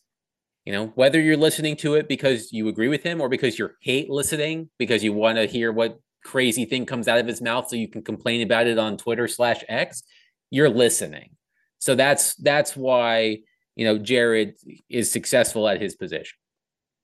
[0.64, 3.70] you know whether you're listening to it because you agree with him or because you
[3.82, 7.68] hate listening because you want to hear what crazy thing comes out of his mouth
[7.68, 10.02] so you can complain about it on twitter slash x
[10.50, 11.30] you're listening.
[11.78, 13.38] So that's that's why
[13.74, 14.54] you know jared
[14.88, 16.36] is successful at his position.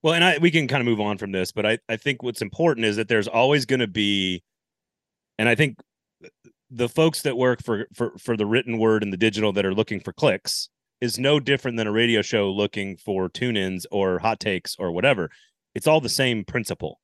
[0.03, 2.23] Well and i we can kind of move on from this but i i think
[2.23, 4.43] what's important is that there's always going to be
[5.39, 5.79] and i think
[6.71, 9.75] the folks that work for for for the written word and the digital that are
[9.75, 10.71] looking for clicks
[11.03, 15.33] is no different than a radio show looking for tune-ins or hot takes or whatever.
[15.75, 17.01] It's all the same principle.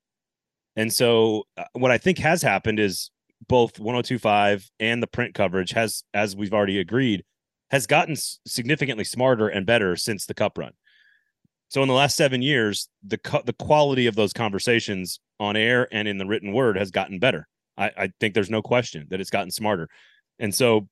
[0.76, 3.10] And so uh, what I think has happened is
[3.48, 7.24] both 1025 and the print coverage has as we've already agreed
[7.70, 8.14] has gotten
[8.46, 10.74] significantly smarter and better since the cup run.
[11.68, 16.06] So in the last 7 years the the quality of those conversations on air and
[16.06, 17.48] in the written word has gotten better.
[17.76, 19.88] I, I think there's no question that it's gotten smarter.
[20.38, 20.88] And so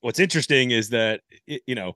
[0.00, 1.94] what's interesting is that, you know,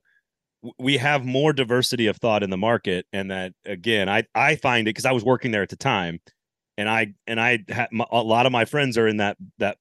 [0.78, 4.88] we have more diversity of thought in the market and that again i i find
[4.88, 6.20] it because i was working there at the time
[6.76, 9.76] and i and i had a lot of my friends are in that that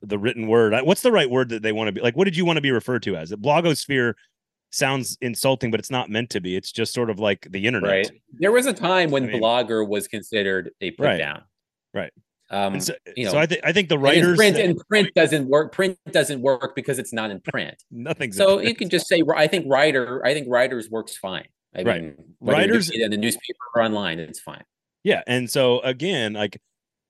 [0.00, 0.74] the written word.
[0.84, 2.16] What's the right word that they want to be like?
[2.16, 3.30] What did you want to be referred to as?
[3.30, 4.14] The blogosphere
[4.70, 6.56] sounds insulting, but it's not meant to be.
[6.56, 7.90] It's just sort of like the internet.
[7.90, 8.10] Right.
[8.38, 11.42] There was a time when I mean, blogger was considered a put right, down.
[11.92, 12.12] Right.
[12.52, 15.48] Um, so, you know, so I think I think the writers print and print doesn't
[15.48, 15.72] work.
[15.72, 17.82] Print doesn't work because it's not in print.
[17.90, 18.30] Nothing.
[18.32, 20.24] So you can just say I think writer.
[20.24, 21.48] I think writers works fine.
[21.74, 22.02] I right.
[22.02, 24.62] mean, writers in the newspaper or online, it's fine.
[25.02, 26.60] Yeah, and so again, like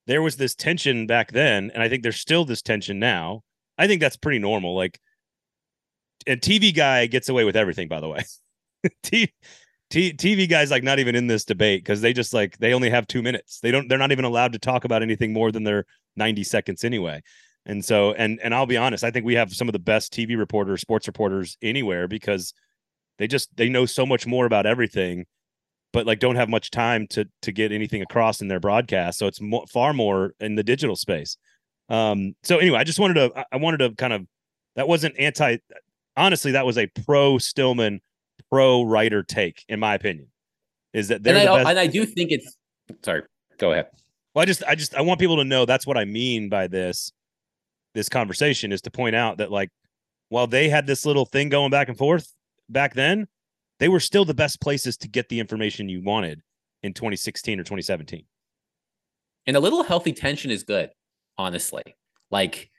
[0.07, 3.43] there was this tension back then, and I think there's still this tension now.
[3.77, 4.77] I think that's pretty normal.
[4.77, 5.01] Like,
[6.25, 7.89] and TV guy gets away with everything.
[7.89, 8.23] By the way,
[9.03, 9.33] T-
[9.93, 12.89] T- TV guys like not even in this debate because they just like they only
[12.89, 13.61] have two minutes.
[13.61, 13.89] They don't.
[13.89, 15.85] They're not even allowed to talk about anything more than their
[16.17, 17.23] 90 seconds anyway.
[17.67, 20.13] And so, and and I'll be honest, I think we have some of the best
[20.13, 22.55] TV reporters, sports reporters anywhere because
[23.19, 25.27] they just they know so much more about everything
[25.93, 29.27] but like don't have much time to to get anything across in their broadcast so
[29.27, 31.37] it's mo- far more in the digital space
[31.89, 34.27] um so anyway i just wanted to i wanted to kind of
[34.77, 35.59] that wasn't anti
[36.17, 38.01] honestly that was a pro stillman
[38.53, 40.29] pro writer take in my opinion
[40.93, 42.57] is that they're and, the I, best- and I do think it's
[43.03, 43.23] sorry
[43.59, 43.87] go ahead
[44.35, 46.67] well i just i just i want people to know that's what i mean by
[46.67, 47.13] this
[47.95, 49.71] this conversation is to point out that like
[50.29, 52.35] while they had this little thing going back and forth
[52.69, 53.27] back then
[53.83, 56.41] they were still the best places to get the information you wanted
[56.85, 58.25] in 2016 or 2017.
[59.45, 60.91] And a little healthy tension is good,
[61.37, 61.83] honestly.
[62.31, 62.71] Like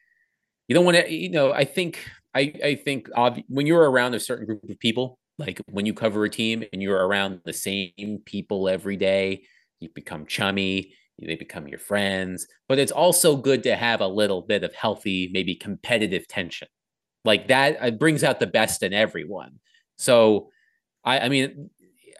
[0.70, 2.00] you don't want to, you know, I think
[2.34, 5.94] I I think ob- when you're around a certain group of people, like when you
[5.94, 9.44] cover a team and you're around the same people every day,
[9.80, 14.42] you become chummy, they become your friends, but it's also good to have a little
[14.42, 16.68] bit of healthy, maybe competitive tension.
[17.26, 19.60] Like that it brings out the best in everyone.
[19.98, 20.50] So
[21.06, 21.70] I, I mean,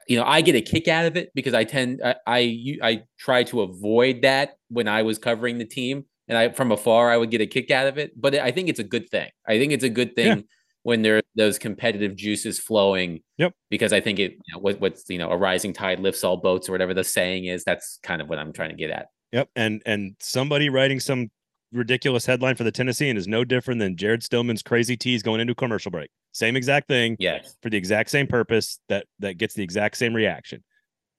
[0.08, 3.04] you know, I get a kick out of it because I tend I, I I
[3.18, 7.18] try to avoid that when I was covering the team, and I from afar I
[7.18, 8.20] would get a kick out of it.
[8.20, 9.30] But I think it's a good thing.
[9.48, 10.44] I think it's a good thing yeah.
[10.84, 13.22] when there those competitive juices flowing.
[13.38, 13.54] Yep.
[13.70, 16.38] Because I think it you know, what, what's you know a rising tide lifts all
[16.38, 17.64] boats or whatever the saying is.
[17.64, 19.08] That's kind of what I'm trying to get at.
[19.32, 19.50] Yep.
[19.56, 21.30] And and somebody writing some
[21.72, 25.56] ridiculous headline for the Tennessean is no different than Jared Stillman's crazy tease going into
[25.56, 26.10] commercial break.
[26.32, 27.18] Same exact thing.
[27.20, 27.56] Yes.
[27.62, 30.64] For the exact same purpose that that gets the exact same reaction,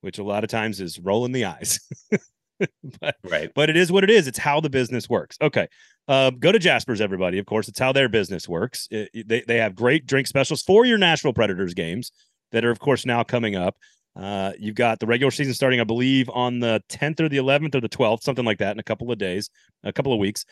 [0.00, 1.80] which a lot of times is rolling the eyes.
[3.00, 3.50] but, right.
[3.54, 4.26] But it is what it is.
[4.26, 5.36] It's how the business works.
[5.40, 5.68] Okay.
[6.06, 7.38] Uh, go to Jasper's, everybody.
[7.38, 8.88] Of course, it's how their business works.
[8.90, 12.12] It, they, they have great drink specials for your Nashville Predators games
[12.52, 13.76] that are, of course, now coming up.
[14.16, 17.74] Uh, you've got the regular season starting, I believe, on the 10th or the 11th
[17.74, 19.50] or the 12th, something like that, in a couple of days,
[19.82, 20.44] a couple of weeks.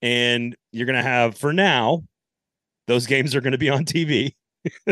[0.00, 2.04] And you're going to have, for now,
[2.86, 4.34] those games are going to be on TV.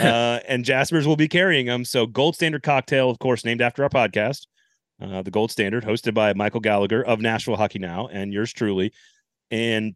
[0.00, 1.84] uh, and Jasper's will be carrying them.
[1.84, 4.46] So, Gold Standard Cocktail, of course, named after our podcast,
[5.00, 8.92] uh, the Gold Standard, hosted by Michael Gallagher of Nashville Hockey Now and yours truly.
[9.50, 9.94] And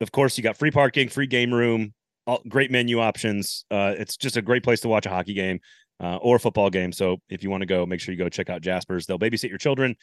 [0.00, 1.94] of course, you got free parking, free game room,
[2.26, 3.64] all, great menu options.
[3.70, 5.60] Uh, it's just a great place to watch a hockey game
[6.00, 6.92] uh, or a football game.
[6.92, 9.06] So if you want to go, make sure you go check out Jasper's.
[9.06, 9.96] They'll babysit your children.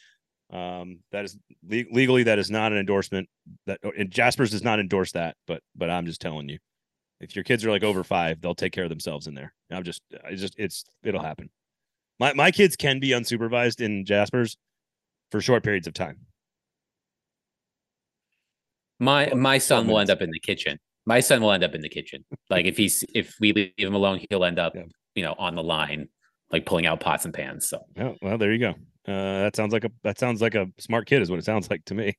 [0.52, 3.28] Um, that is le- legally that is not an endorsement.
[3.66, 6.58] That and Jasper's does not endorse that, but but I'm just telling you,
[7.20, 9.54] if your kids are like over five, they'll take care of themselves in there.
[9.70, 11.50] I'm just, I just, it's it'll happen.
[12.18, 14.56] My my kids can be unsupervised in Jasper's
[15.30, 16.18] for short periods of time.
[19.00, 20.78] My my son will end up in the kitchen.
[21.06, 22.24] My son will end up in the kitchen.
[22.50, 24.82] Like if he's if we leave him alone, he'll end up, yeah.
[25.14, 26.08] you know, on the line,
[26.52, 27.66] like pulling out pots and pans.
[27.66, 28.70] So oh, well, there you go.
[29.08, 31.68] Uh, that sounds like a that sounds like a smart kid, is what it sounds
[31.70, 32.16] like to me.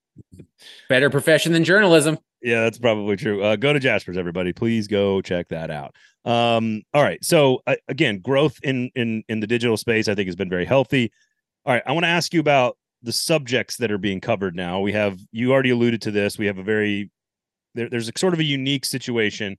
[0.88, 2.18] Better profession than journalism.
[2.42, 3.42] Yeah, that's probably true.
[3.42, 4.52] Uh, go to Jasper's, everybody.
[4.52, 5.94] Please go check that out.
[6.24, 7.24] Um, all right.
[7.24, 10.64] So uh, again, growth in in in the digital space, I think, has been very
[10.64, 11.12] healthy.
[11.64, 14.80] All right, I want to ask you about the subjects that are being covered now.
[14.80, 16.38] We have you already alluded to this.
[16.38, 17.10] We have a very
[17.74, 19.56] there, there's a sort of a unique situation.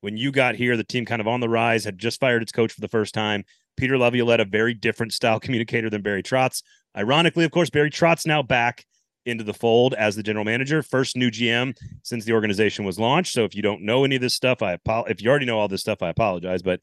[0.00, 2.52] When you got here, the team kind of on the rise, had just fired its
[2.52, 3.44] coach for the first time.
[3.76, 6.62] Peter Laviolette, a very different style communicator than Barry Trotz.
[6.96, 8.84] Ironically, of course, Barry Trotz now back
[9.28, 13.32] into the fold as the general manager, first new GM since the organization was launched.
[13.32, 15.12] So if you don't know any of this stuff, I apologize.
[15.12, 16.62] If you already know all this stuff, I apologize.
[16.62, 16.80] But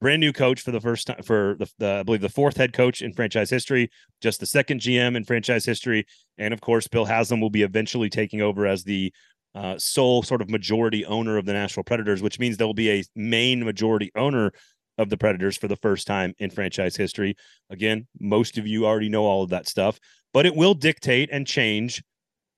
[0.00, 2.72] brand new coach for the first time for the, the, I believe the fourth head
[2.72, 3.90] coach in franchise history,
[4.20, 6.06] just the second GM in franchise history,
[6.38, 9.12] and of course Bill Haslam will be eventually taking over as the
[9.54, 12.90] uh, sole sort of majority owner of the Nashville Predators, which means there will be
[12.90, 14.52] a main majority owner
[14.98, 17.36] of the Predators for the first time in franchise history.
[17.70, 19.98] Again, most of you already know all of that stuff,
[20.36, 22.04] but it will dictate and change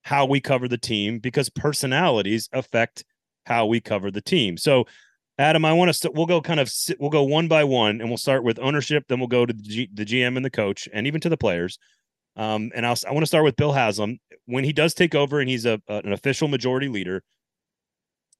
[0.03, 3.05] how we cover the team because personalities affect
[3.47, 4.57] how we cover the team.
[4.57, 4.89] So,
[5.39, 8.01] Adam, I want to st- we'll go kind of sit, we'll go one by one,
[8.01, 10.51] and we'll start with ownership, then we'll go to the, G, the GM and the
[10.51, 11.79] coach, and even to the players.
[12.35, 14.19] Um, and I'll, I want to start with Bill Haslam.
[14.47, 17.23] When he does take over and he's a, a an official majority leader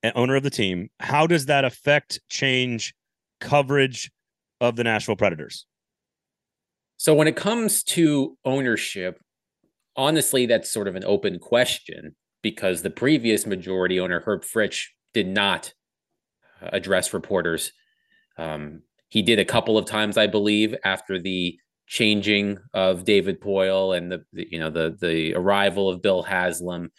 [0.03, 2.93] and owner of the team, how does that affect change
[3.39, 4.11] coverage
[4.61, 5.65] of the Nashville Predators?
[6.97, 9.21] So when it comes to ownership,
[9.99, 15.27] honestly, that's sort of an open question because the previous majority owner, Herb Fritch, did
[15.27, 15.75] not
[16.63, 17.73] uh, address reporters.
[18.39, 23.97] Um, he did a couple of times, I believe, after the changing of David Poile
[23.97, 26.91] and the, the you know the the arrival of Bill Haslam,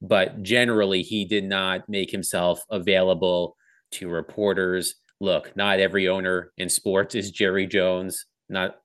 [0.00, 3.56] but generally he did not make himself available
[3.92, 4.96] to reporters.
[5.20, 8.26] Look, not every owner in sports is Jerry Jones.
[8.48, 8.76] Not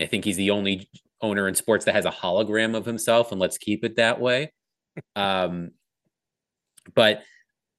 [0.00, 0.88] I think he's the only
[1.22, 4.52] owner in sports that has a hologram of himself, and let's keep it that way.
[5.16, 5.70] Um,
[6.94, 7.22] but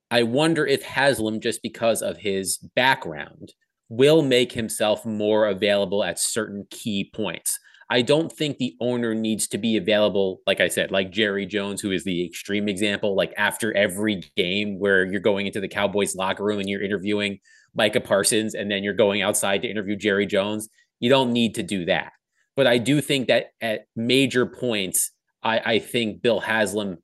[0.10, 3.54] I wonder if Haslam, just because of his background,
[3.89, 7.60] will make himself more available at certain key points.
[7.89, 11.82] I don't think the owner needs to be available, like I said, like Jerry Jones,
[11.82, 16.16] who is the extreme example, like after every game where you're going into the Cowboys
[16.16, 17.39] locker room and you're interviewing
[17.76, 20.70] Micah Parsons and then you're going outside to interview Jerry Jones.
[21.00, 22.14] You don't need to do that.
[22.56, 26.97] But I do think that at major points, I, I think Bill Haslam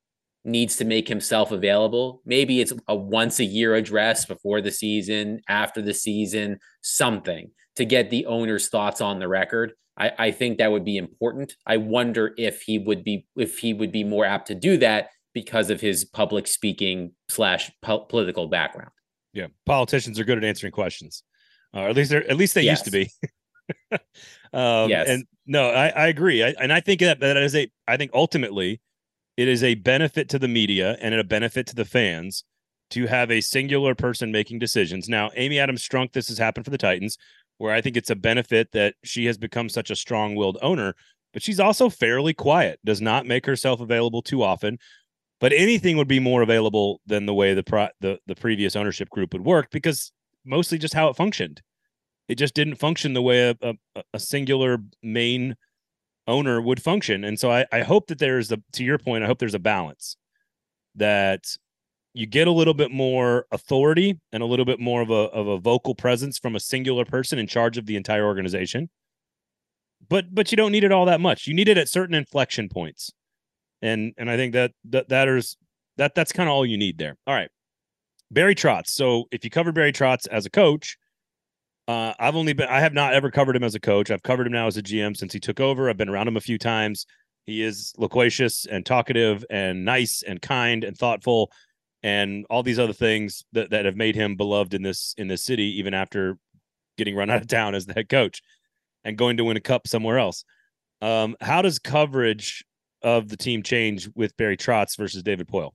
[0.46, 2.22] needs to make himself available.
[2.26, 7.86] Maybe it's a once a year address before the season, after the season, something to
[7.86, 9.74] get the owner's thoughts on the record.
[9.98, 11.56] I, I think that would be important.
[11.66, 15.10] I wonder if he would be if he would be more apt to do that
[15.34, 18.92] because of his public speaking slash po- political background.
[19.34, 21.24] Yeah, politicians are good at answering questions,
[21.76, 22.80] uh, or at least they're at least they yes.
[22.80, 23.12] used to be.
[24.54, 25.08] um, yes.
[25.08, 26.44] And no, I, I agree.
[26.44, 28.82] I, and I think that that is a, I think ultimately
[29.38, 32.44] it is a benefit to the media and a benefit to the fans
[32.92, 35.08] to have a singular person making decisions.
[35.08, 37.18] Now, Amy Adams Strunk, this has happened for the Titans,
[37.58, 40.96] where I think it's a benefit that she has become such a strong willed owner,
[41.34, 44.78] but she's also fairly quiet, does not make herself available too often.
[45.40, 49.10] But anything would be more available than the way the pro- the the previous ownership
[49.10, 50.12] group would work because
[50.44, 51.62] mostly just how it functioned
[52.30, 55.58] it just didn't function the way a, a, a singular main
[56.28, 57.24] owner would function.
[57.24, 59.60] And so I, I hope that there's a to your point, I hope there's a
[59.60, 60.16] balance
[60.96, 61.58] that
[62.14, 65.48] you get a little bit more authority and a little bit more of a of
[65.48, 68.90] a vocal presence from a singular person in charge of the entire organization.
[70.08, 71.48] But but you don't need it all that much.
[71.48, 73.12] You need it at certain inflection points.
[73.82, 75.58] And and I think that that that is
[75.98, 77.18] that that's kind of all you need there.
[77.26, 77.50] All right.
[78.32, 78.88] Barry Trotz.
[78.88, 80.96] So if you cover Barry Trotz as a coach,
[81.90, 84.12] uh, I've only been, I have not ever covered him as a coach.
[84.12, 85.90] I've covered him now as a GM since he took over.
[85.90, 87.08] I've been around him a few times.
[87.48, 91.52] He is loquacious and talkative and nice and kind and thoughtful
[92.04, 95.44] and all these other things that, that have made him beloved in this in this
[95.44, 96.38] city, even after
[96.96, 98.44] getting run out of town as the head coach
[99.04, 100.46] and going to win a cup somewhere else.
[101.02, 102.64] Um, how does coverage
[103.02, 105.72] of the team change with Barry Trotz versus David Poile?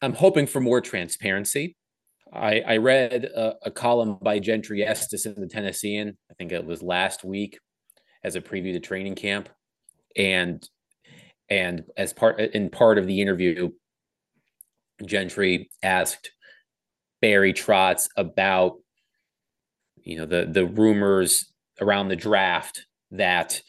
[0.00, 1.76] I'm hoping for more transparency.
[2.32, 6.16] I, I read a, a, column by Gentry Estes in the Tennessean.
[6.30, 7.58] I think it was last week,
[8.24, 9.48] as a preview to training camp,
[10.16, 10.68] and
[11.48, 13.70] and as part in part of the interview,
[15.04, 16.32] Gentry asked
[17.20, 18.78] Barry Trotz about
[19.96, 23.62] you know the the rumors around the draft that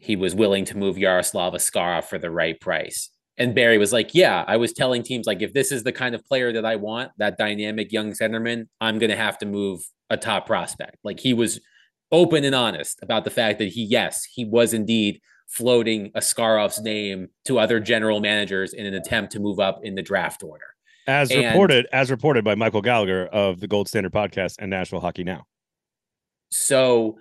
[0.00, 3.10] he was willing to move Yaroslav Askarov for the right price.
[3.38, 6.14] And Barry was like, Yeah, I was telling teams, like, if this is the kind
[6.14, 9.82] of player that I want, that dynamic young centerman, I'm going to have to move
[10.10, 10.96] a top prospect.
[11.02, 11.60] Like, he was
[12.10, 17.28] open and honest about the fact that he, yes, he was indeed floating Askarov's name
[17.44, 20.64] to other general managers in an attempt to move up in the draft order.
[21.06, 25.00] As and, reported, as reported by Michael Gallagher of the Gold Standard Podcast and Nashville
[25.00, 25.44] Hockey Now.
[26.50, 27.18] So,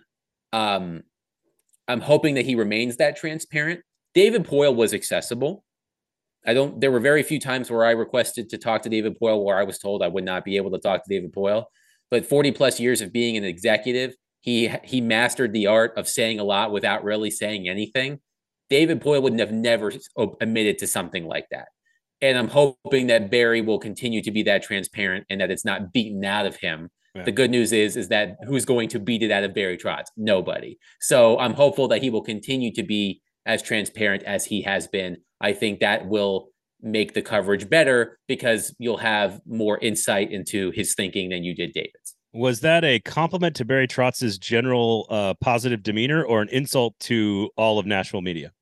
[0.54, 1.04] um,
[1.88, 3.82] I'm hoping that he remains that transparent.
[4.14, 5.64] David Poile was accessible.
[6.46, 6.80] I don't.
[6.82, 9.64] There were very few times where I requested to talk to David Poile where I
[9.64, 11.66] was told I would not be able to talk to David Poile.
[12.10, 16.40] But 40 plus years of being an executive, he he mastered the art of saying
[16.40, 18.20] a lot without really saying anything.
[18.70, 19.92] David Poile wouldn't have never
[20.40, 21.68] admitted to something like that.
[22.22, 25.92] And I'm hoping that Barry will continue to be that transparent and that it's not
[25.92, 26.90] beaten out of him.
[27.16, 27.24] Yeah.
[27.24, 30.06] The good news is is that who's going to beat it out of Barry Trotz?
[30.18, 30.78] Nobody.
[31.02, 35.18] So I'm hopeful that he will continue to be as transparent as he has been
[35.42, 36.50] I think that will
[36.82, 41.74] make the coverage better because you'll have more insight into his thinking than you did
[41.74, 42.16] David's.
[42.34, 47.50] Was that a compliment to Barry Trotz's general uh, positive demeanor or an insult to
[47.58, 48.54] all of Nashville media?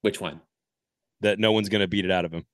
[0.00, 0.40] Which one?
[1.20, 2.44] That no one's going to beat it out of him.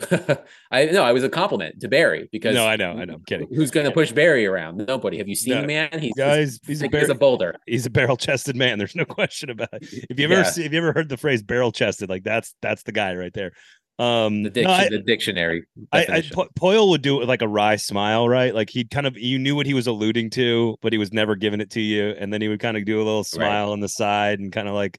[0.70, 3.14] I know I was a compliment to Barry because no, I know, I know.
[3.14, 3.48] I'm kidding.
[3.54, 4.78] Who's going to push Barry around?
[4.86, 5.18] Nobody.
[5.18, 5.60] Have you seen No.
[5.62, 5.88] the man?
[5.98, 7.56] He's Guys, he's a, bar- a boulder.
[7.66, 8.78] he's a barrel chested man.
[8.78, 9.82] There's no question about it.
[10.10, 10.42] If you ever Yeah.
[10.44, 13.32] see, if you ever heard the phrase barrel chested, like that's that's the guy right
[13.32, 13.52] there.
[13.98, 15.64] Um, The, no, I- the dictionary.
[15.92, 16.22] I, I.
[16.32, 18.54] Po- Poile would do it with like a wry smile, right?
[18.54, 21.36] Like he'd kind of you knew what he was alluding to, but he was never
[21.36, 23.80] giving it to you, and then he would kind of do a little smile on
[23.80, 24.98] the side and kind of like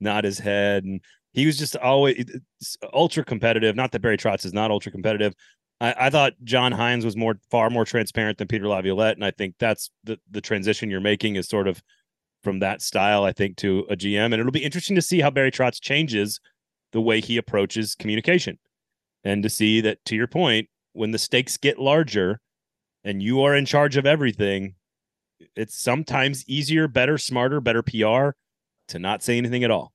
[0.00, 1.00] nod his head, and
[1.32, 2.24] he was just always
[2.92, 3.76] ultra competitive.
[3.76, 5.34] Not that Barry Trotz is not ultra competitive.
[5.80, 9.30] I, I thought John Hynes was more far more transparent than Peter Laviolette, and I
[9.30, 11.82] think that's the the transition you're making is sort of
[12.42, 15.30] from that style, I think, to a GM, and it'll be interesting to see how
[15.30, 16.40] Barry Trotz changes
[16.92, 18.58] the way he approaches communication
[19.24, 22.40] and to see that to your point when the stakes get larger
[23.04, 24.74] and you are in charge of everything
[25.56, 28.30] it's sometimes easier better smarter better pr
[28.88, 29.92] to not say anything at all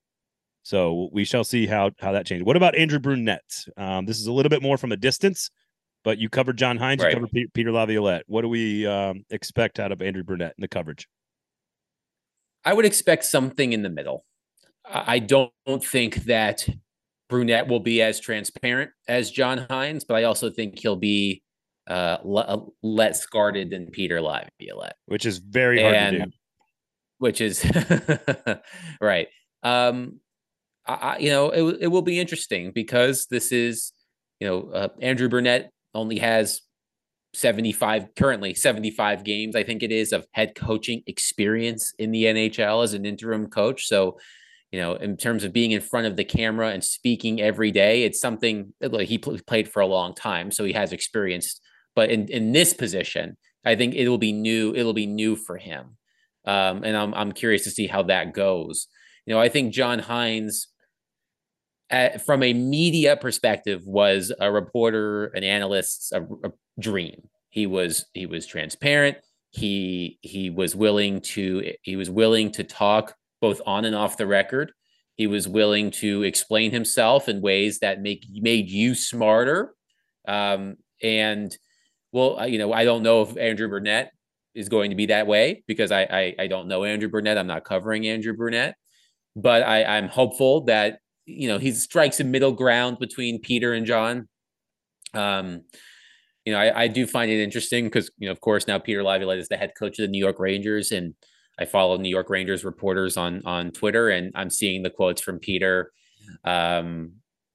[0.66, 4.26] so we shall see how how that changes what about andrew brunette um, this is
[4.28, 5.50] a little bit more from a distance
[6.04, 7.12] but you covered john hynes Right.
[7.12, 10.62] you covered Pe- peter laviolette what do we um, expect out of andrew brunette in
[10.62, 11.08] the coverage
[12.68, 14.26] I would expect something in the middle.
[14.92, 15.52] I don't
[15.84, 16.68] think that
[17.30, 21.44] Brunette will be as transparent as John Hynes, but I also think he'll be
[21.88, 24.96] uh, le- less guarded than Peter Laviolette.
[25.06, 26.32] which is very hard to do
[27.20, 27.64] which is
[29.00, 29.28] right.
[29.62, 30.20] Um,
[30.88, 33.92] I, you know, it, it will be interesting because this is,
[34.40, 36.62] you know, uh, Andrew Brunette only has
[37.34, 42.84] 75 currently 75 games, I think it is, of head coaching experience in the NHL
[42.84, 43.88] as an interim coach.
[43.88, 44.18] So,
[44.72, 48.04] you know, in terms of being in front of the camera and speaking every day,
[48.04, 51.60] it's something like he pl- played for a long time, so he has experience.
[51.96, 54.74] But in in this position, I think it will be new.
[54.76, 55.98] It'll be new for him,
[56.46, 58.88] um, and I'm I'm curious to see how that goes.
[59.26, 60.68] You know, I think John Hynes,
[62.26, 67.30] from a media perspective, was a reporter, an analyst's a, a dream.
[67.50, 69.18] He was he was transparent.
[69.52, 74.28] He he was willing to he was willing to talk both on and off the
[74.28, 74.72] record.
[75.16, 79.74] He was willing to explain himself in ways that make made you smarter.
[80.28, 81.56] Um, and
[82.12, 84.12] well, you know, I don't know if Andrew Brunette
[84.54, 87.38] is going to be that way because I I, I don't know Andrew Brunette.
[87.38, 88.76] I'm not covering Andrew Brunette,
[89.36, 93.86] but I, I'm hopeful that you know he strikes a middle ground between Peter and
[93.86, 94.28] John.
[95.14, 95.64] Um,
[96.46, 99.04] you know, I, I do find it interesting because you know, of course, now Peter
[99.04, 101.16] Laviolette is the head coach of the New York Rangers, and
[101.60, 105.40] I follow New York Rangers reporters on on Twitter, and I'm seeing the quotes from
[105.40, 105.92] Peter.
[106.44, 107.14] Um,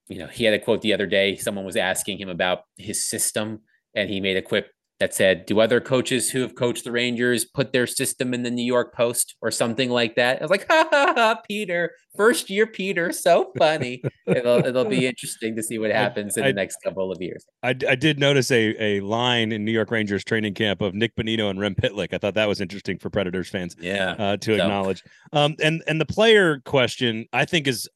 [0.08, 1.36] you know, he had a quote the other day.
[1.36, 3.60] Someone was asking him about his system,
[3.94, 4.70] and he made a quip
[5.00, 8.50] that said, "Do other coaches who have coached the Rangers put their system in the
[8.50, 12.50] New York Post or something like that?" I was like, "Ha ha ha, Peter, first
[12.50, 16.52] year Peter, so funny." it'll it'll be interesting to see what happens in I- the
[16.52, 17.44] next couple of years.
[17.62, 21.16] I, I did notice a, a line in New York Rangers training camp of Nick
[21.16, 22.12] Bonino and Rem Pitlick.
[22.12, 25.02] I thought that was interesting for Predators fans Yeah, uh, to So- acknowledge.
[25.32, 27.88] Um, and and the player question I think is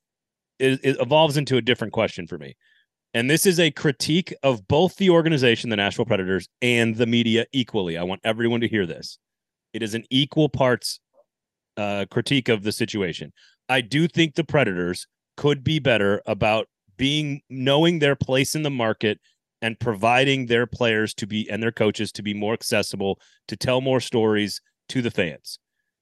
[0.59, 2.57] it, it evolves into a different question for me.
[3.15, 7.47] And this is a critique of both the organization, the Nashville Predators, and the media
[7.53, 7.97] equally.
[7.97, 9.19] I want everyone to hear this.
[9.73, 10.99] It is an equal parts
[11.77, 13.33] uh, critique of the situation.
[13.69, 15.07] I do think the Predators
[15.37, 19.21] could be better about being knowing their place in the market
[19.63, 23.81] and providing their players to be and their coaches to be more accessible to tell
[23.81, 25.59] more stories to the fans.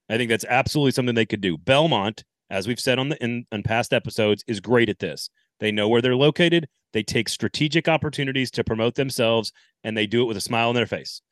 [0.09, 1.57] I think that's absolutely something they could do.
[1.57, 5.31] Belmont, as we've said on the in, in past episodes, is great at this.
[5.61, 6.69] They know where they're located.
[6.93, 10.75] They take strategic opportunities to promote themselves, and they do it with a smile on
[10.75, 11.23] their face.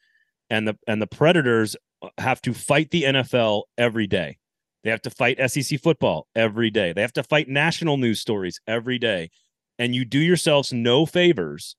[0.49, 1.77] And the and the Predators
[2.19, 4.39] have to fight the NFL every day.
[4.83, 6.93] They have to fight SEC football every day.
[6.93, 9.31] They have to fight national news stories every day.
[9.79, 11.77] And you do yourselves no favors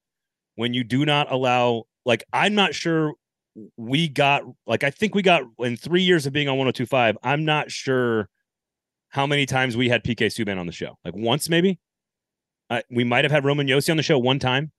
[0.56, 1.84] when you do not allow.
[2.06, 3.14] Like I'm not sure
[3.78, 4.44] we got.
[4.68, 7.16] Like I think we got in three years of being on 102.5.
[7.24, 8.30] I'm not sure
[9.10, 10.98] how many times we had PK Subban on the show.
[11.04, 11.80] Like once, maybe.
[12.72, 14.72] Uh, we might have had Roman Josi on the show one time.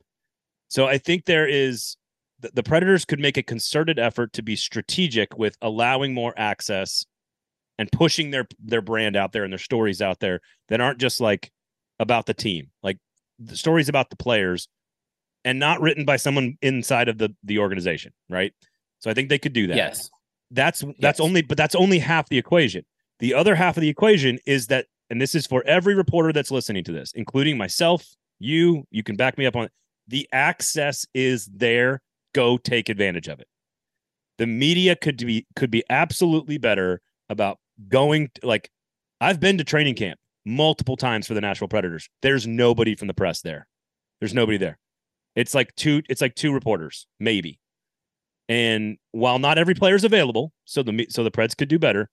[0.69, 1.97] So I think there is
[2.41, 7.05] the, the Predators could make a concerted effort to be strategic with allowing more access
[7.79, 11.21] and pushing their their brand out there and their stories out there that aren't just
[11.21, 11.53] like
[12.01, 12.99] about the team, like
[13.39, 14.69] the stories about the players
[15.45, 18.55] and not written by someone inside of the the organization, right?
[19.01, 20.11] So I think they could do that Yes.
[20.51, 21.21] that's that's Yes.
[21.21, 22.85] only but that's only half the equation
[23.19, 26.51] the other half of the equation is that and this is for every reporter that's
[26.51, 28.05] listening to this including myself
[28.41, 29.73] you you can back me up on it
[30.09, 32.01] the access is there
[32.35, 33.47] go take advantage of it
[34.39, 37.59] the media could be could be absolutely better about
[37.89, 38.71] going like
[39.21, 43.15] i've been to training camp multiple times for the Nashville Predators there's nobody from the
[43.15, 43.69] press there
[44.23, 44.79] there's nobody there
[45.35, 46.03] It's like two.
[46.09, 47.59] It's like two reporters, maybe.
[48.49, 52.09] And while not every player is available, so the so the Preds could do better.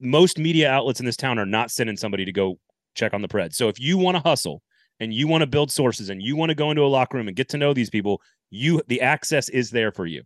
[0.00, 2.58] Most media outlets in this town are not sending somebody to go
[2.94, 3.54] check on the Preds.
[3.54, 4.62] So if you want to hustle
[5.00, 7.28] and you want to build sources and you want to go into a locker room
[7.28, 8.20] and get to know these people,
[8.50, 10.22] you the access is there for you.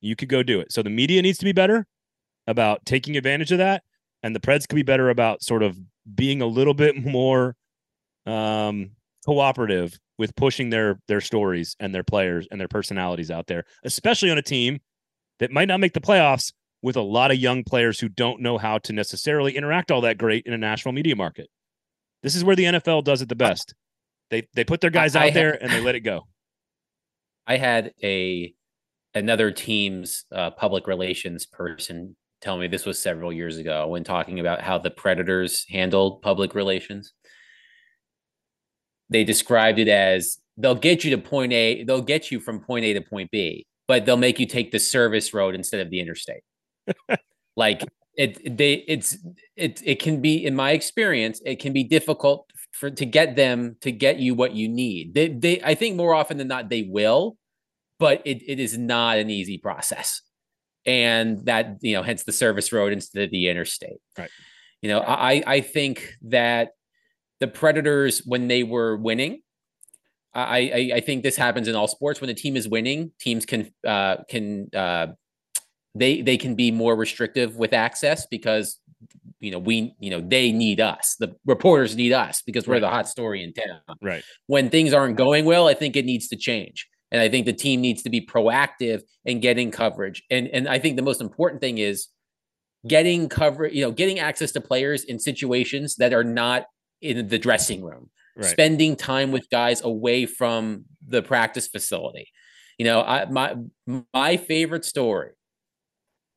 [0.00, 0.72] You could go do it.
[0.72, 1.86] So the media needs to be better
[2.46, 3.82] about taking advantage of that,
[4.22, 5.78] and the Preds could be better about sort of
[6.14, 7.56] being a little bit more
[8.26, 8.90] um,
[9.24, 14.30] cooperative with pushing their their stories and their players and their personalities out there, especially
[14.30, 14.80] on a team
[15.38, 16.52] that might not make the playoffs
[16.82, 20.18] with a lot of young players who don't know how to necessarily interact all that
[20.18, 21.48] great in a national media market.
[22.22, 23.74] This is where the NFL does it the best.
[24.30, 26.26] They they put their guys out I, there and they let it go.
[27.46, 28.54] I had a
[29.14, 34.40] another team's uh, public relations person tell me this was several years ago when talking
[34.40, 37.12] about how the Predators handled public relations.
[39.10, 42.84] They described it as they'll get you to point A, they'll get you from point
[42.84, 46.00] A to point B, but they'll make you take the service road instead of the
[46.00, 46.42] interstate.
[47.56, 47.82] Like
[48.16, 49.16] it they it's
[49.56, 53.76] it it can be in my experience it can be difficult for to get them
[53.80, 55.14] to get you what you need.
[55.14, 57.36] They they i think more often than not they will
[57.98, 60.22] but it, it is not an easy process.
[60.84, 64.00] And that you know hence the service road instead of the interstate.
[64.18, 64.30] Right.
[64.80, 66.70] You know i i think that
[67.40, 69.40] the predators when they were winning
[70.34, 72.20] I, I, I think this happens in all sports.
[72.20, 75.08] When the team is winning, teams can uh, can uh,
[75.94, 78.78] they they can be more restrictive with access because
[79.40, 81.16] you know we you know they need us.
[81.18, 82.80] The reporters need us because we're right.
[82.80, 83.98] the hot story in town.
[84.00, 84.24] Right.
[84.46, 86.88] When things aren't going well i think it needs to change.
[87.10, 90.22] And i think the team needs to be proactive in getting coverage.
[90.30, 92.08] And and i think the most important thing is
[92.86, 96.66] getting coverage you know getting access to players in situations that are not
[97.00, 98.10] in the dressing room.
[98.34, 98.46] Right.
[98.46, 102.28] spending time with guys away from the practice facility.
[102.78, 103.56] You know I, my
[104.14, 105.32] my favorite story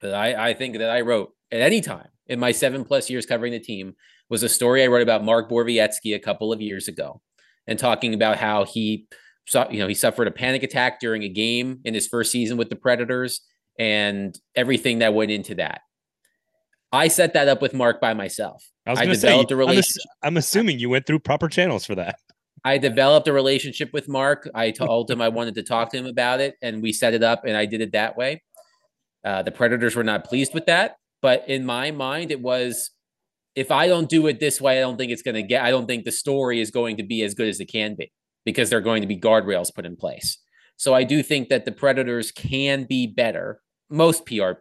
[0.01, 3.25] that I, I think that I wrote at any time in my seven plus years
[3.25, 3.95] covering the team
[4.29, 7.21] was a story I wrote about Mark Borowiecki a couple of years ago
[7.67, 9.07] and talking about how he
[9.47, 12.57] saw, you know, he suffered a panic attack during a game in his first season
[12.57, 13.41] with the Predators
[13.77, 15.81] and everything that went into that.
[16.91, 18.63] I set that up with Mark by myself.
[18.85, 20.03] I was I developed say, a relationship.
[20.23, 22.15] I'm, I'm assuming you went through proper channels for that.
[22.63, 24.49] I developed a relationship with Mark.
[24.55, 27.21] I told him I wanted to talk to him about it, and we set it
[27.21, 28.41] up, and I did it that way.
[29.25, 30.97] Uh, the Predators were not pleased with that.
[31.21, 32.91] But in my mind, it was
[33.55, 35.71] if I don't do it this way, I don't think it's going to get, I
[35.71, 38.11] don't think the story is going to be as good as it can be
[38.43, 40.37] because there are going to be guardrails put in place.
[40.77, 43.61] So I do think that the Predators can be better.
[43.89, 44.51] Most PR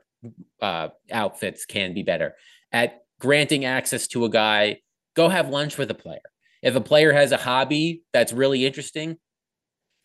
[0.62, 2.34] uh, outfits can be better
[2.72, 4.78] at granting access to a guy.
[5.16, 6.22] Go have lunch with a player.
[6.62, 9.16] If a player has a hobby that's really interesting,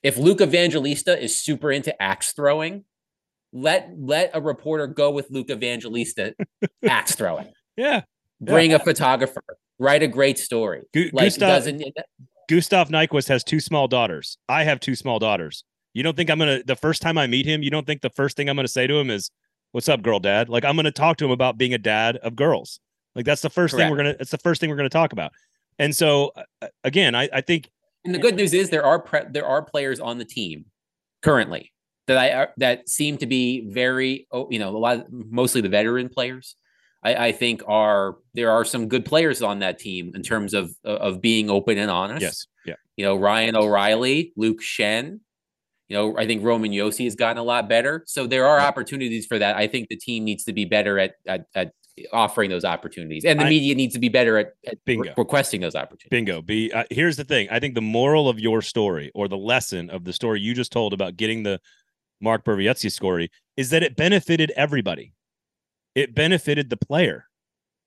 [0.01, 2.85] if Luke Evangelista is super into axe throwing,
[3.51, 6.35] let let a reporter go with Luke Evangelista
[6.83, 7.47] axe throwing.
[7.75, 8.01] Yeah.
[8.41, 8.77] Bring yeah.
[8.77, 9.43] a photographer.
[9.79, 10.83] Write a great story.
[10.93, 11.83] Gu- like Gustav, doesn't
[12.47, 14.37] Gustav Nyquist has two small daughters.
[14.47, 15.63] I have two small daughters.
[15.93, 18.09] You don't think I'm gonna the first time I meet him, you don't think the
[18.09, 19.31] first thing I'm gonna say to him is,
[19.71, 20.49] What's up, girl dad?
[20.49, 22.79] Like I'm gonna talk to him about being a dad of girls.
[23.15, 23.85] Like that's the first Correct.
[23.85, 25.31] thing we're gonna it's the first thing we're gonna talk about.
[25.77, 26.31] And so
[26.61, 27.69] uh, again, I, I think
[28.05, 30.65] and the good news is there are pre- there are players on the team
[31.21, 31.71] currently
[32.09, 35.69] that I uh, that seem to be very oh, you know a lot mostly the
[35.69, 36.55] veteran players.
[37.01, 40.71] I, I, think are there are some good players on that team in terms of
[40.83, 42.21] of being open and honest.
[42.21, 42.73] Yes, yeah.
[42.97, 45.19] You know Ryan O'Reilly, Luke Schenn.
[45.87, 48.03] You know I think Roman Josi has gotten a lot better.
[48.07, 49.55] So there are opportunities for that.
[49.55, 51.71] I think the team needs to be better at at, at
[52.11, 55.09] offering those opportunities, and the I, media needs to be better at, at bingo.
[55.09, 56.09] Re- requesting those opportunities.
[56.09, 56.41] Bingo.
[56.41, 57.47] Be uh, here's the thing.
[57.51, 60.71] I think the moral of your story or the lesson of the story you just
[60.71, 61.59] told about getting the
[62.21, 65.13] Mark Borowiecki story is that it benefited everybody.
[65.95, 67.25] It benefited the player.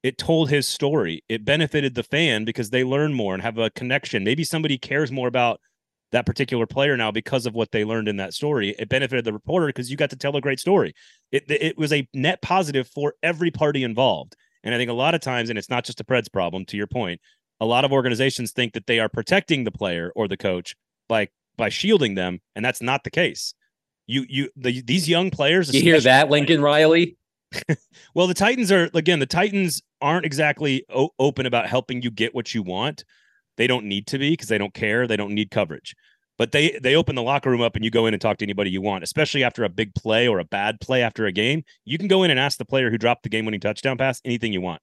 [0.02, 1.22] It told his story.
[1.28, 4.24] It benefited the fan because they learn more and have a connection.
[4.24, 5.60] Maybe somebody cares more about
[6.10, 8.74] that particular player now because of what they learned in that story.
[8.78, 10.94] It benefited the reporter because you got to tell a great story.
[11.30, 14.36] It it was a net positive for every party involved.
[14.64, 16.76] And I think a lot of times, and it's not just a Preds problem, to
[16.76, 17.20] your point,
[17.60, 20.76] a lot of organizations think that they are protecting the player or the coach
[21.08, 23.54] by by shielding them, and that's not the case
[24.06, 25.72] you you the, these young players.
[25.72, 27.16] You hear that, Lincoln Riley?
[28.14, 29.18] well, the Titans are again.
[29.18, 33.04] The Titans aren't exactly o- open about helping you get what you want.
[33.56, 35.06] They don't need to be because they don't care.
[35.06, 35.94] They don't need coverage.
[36.38, 38.44] But they they open the locker room up and you go in and talk to
[38.44, 41.62] anybody you want, especially after a big play or a bad play after a game.
[41.84, 44.20] You can go in and ask the player who dropped the game winning touchdown pass
[44.24, 44.80] anything you want.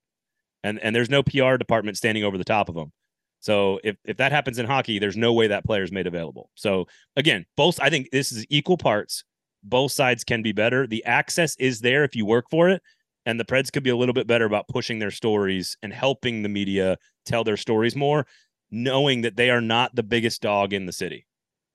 [0.64, 2.92] And and there's no PR department standing over the top of them.
[3.40, 6.50] So if if that happens in hockey, there's no way that player is made available.
[6.56, 9.24] So again, both I think this is equal parts.
[9.64, 10.88] Both sides can be better.
[10.88, 12.82] The access is there if you work for it,
[13.26, 16.44] and the Preds could be a little bit better about pushing their stories and helping
[16.44, 18.26] the media tell their stories more,
[18.72, 21.26] knowing that they are not the biggest dog in the city.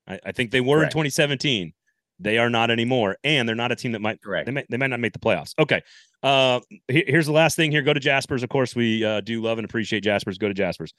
[0.06, 0.92] I, I think they were Correct.
[0.92, 1.72] in 2017.
[2.20, 4.22] They are not anymore, and they're not a team that might.
[4.22, 4.46] Correct.
[4.46, 4.66] They might.
[4.70, 5.52] They might not make the playoffs.
[5.58, 5.82] Okay.
[6.22, 7.82] Uh, here's the last thing here.
[7.82, 8.42] Go to Jaspers.
[8.42, 10.38] Of course, we uh, do love and appreciate Jaspers.
[10.38, 10.92] Go to Jaspers.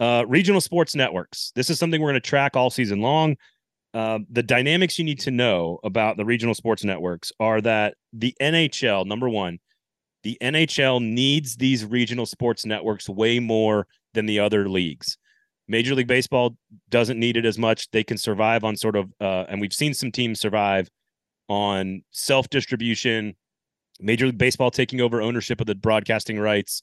[0.00, 1.52] Uh, regional sports networks.
[1.54, 3.36] This is something we're going to track all season long.
[3.92, 8.34] Uh, the dynamics you need to know about the regional sports networks are that the
[8.40, 9.58] NHL, number one,
[10.22, 15.18] the NHL needs these regional sports networks way more than the other leagues.
[15.68, 16.56] Major League Baseball
[16.88, 17.90] doesn't need it as much.
[17.90, 20.88] They can survive on sort of, uh, and we've seen some teams survive
[21.48, 23.36] on self distribution.
[24.00, 26.82] Major League Baseball taking over ownership of the broadcasting rights.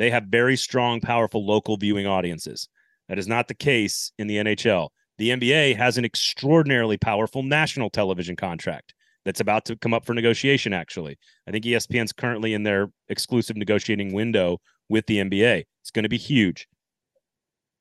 [0.00, 2.70] They have very strong, powerful local viewing audiences.
[3.10, 4.88] That is not the case in the NHL.
[5.18, 8.94] The NBA has an extraordinarily powerful national television contract
[9.26, 11.18] that's about to come up for negotiation, actually.
[11.46, 15.64] I think ESPN's currently in their exclusive negotiating window with the NBA.
[15.82, 16.66] It's going to be huge.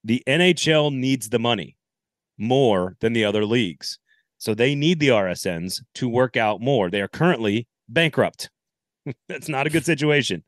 [0.04, 1.78] The NHL needs the money
[2.38, 3.98] more than the other leagues.
[4.40, 6.90] So they need the RSNs to work out more.
[6.90, 8.50] They are currently bankrupt.
[9.30, 10.44] That's not a good situation.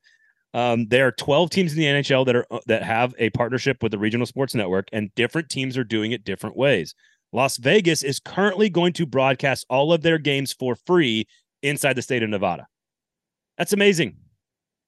[0.53, 3.81] Um, there are 12 teams in the NHL that are uh, that have a partnership
[3.81, 6.93] with the regional sports network, and different teams are doing it different ways.
[7.33, 11.25] Las Vegas is currently going to broadcast all of their games for free
[11.63, 12.67] inside the state of Nevada.
[13.57, 14.17] That's amazing.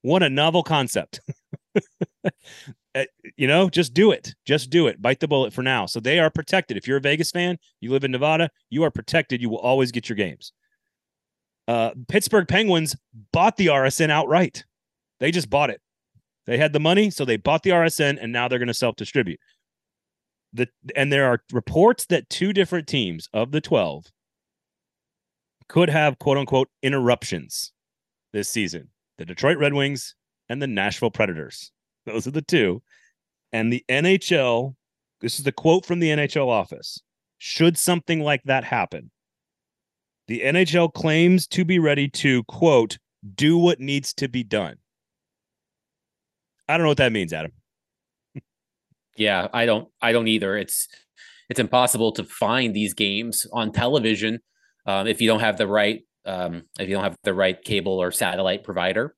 [0.01, 1.21] What a novel concept.
[2.95, 3.05] Eh,
[3.37, 4.35] you know, just do it.
[4.45, 5.01] Just do it.
[5.01, 5.85] Bite the bullet for now.
[5.87, 6.77] So they are protected.
[6.77, 9.41] If you're a Vegas fan, you live in Nevada, you are protected.
[9.41, 10.53] You will always get your games.
[11.67, 12.95] Uh, Pittsburgh Penguins
[13.31, 14.63] bought the RSN outright.
[15.23, 15.79] They just bought it.
[16.47, 18.97] They had the money, so they bought the RSN, and now they're going to self
[18.97, 19.39] distribute.
[20.51, 20.67] The
[20.97, 24.07] and there are reports that two different teams of the twelve
[25.69, 27.71] could have quote unquote interruptions
[28.33, 30.13] this season: the Detroit Red Wings
[30.49, 31.71] and the Nashville Predators.
[32.05, 32.83] Those are the two.
[33.53, 34.75] And the NHL,
[35.21, 37.01] this is the quote from the NHL office.
[37.37, 39.09] Should something like that happen,
[40.27, 42.97] the NHL claims to be ready to quote
[43.35, 44.75] do what needs to be done.
[46.67, 47.51] I don't know what that means, Adam.
[49.17, 49.89] yeah, I don't.
[50.01, 50.57] I don't either.
[50.57, 50.87] It's
[51.49, 54.39] it's impossible to find these games on television
[54.85, 58.01] um, if you don't have the right um, if you don't have the right cable
[58.01, 59.15] or satellite provider.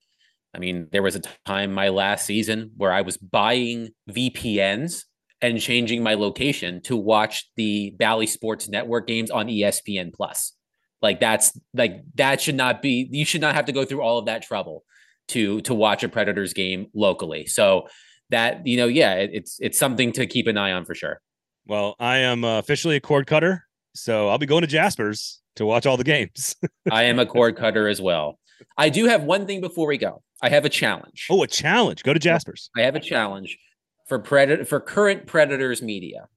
[0.54, 5.04] I mean, there was a time my last season where I was buying VPNs
[5.42, 10.54] and changing my location to watch the Bally Sports Network games on ESPN Plus.
[11.02, 13.08] Like that's like that should not be.
[13.12, 14.82] You should not have to go through all of that trouble
[15.28, 17.46] to to watch a Predators game locally.
[17.46, 17.88] So
[18.30, 21.20] that you know, yeah, it, it's it's something to keep an eye on for sure.
[21.66, 23.64] Well, I am uh, officially a cord cutter,
[23.94, 26.54] so I'll be going to Jasper's to watch all the games.
[26.90, 28.38] I am a cord cutter as well.
[28.78, 30.22] I do have one thing before we go.
[30.42, 31.26] I have a challenge.
[31.30, 32.02] Oh, a challenge.
[32.02, 32.70] Go to Jasper's.
[32.76, 33.58] I have a challenge
[34.06, 36.28] for predator for current Predators media.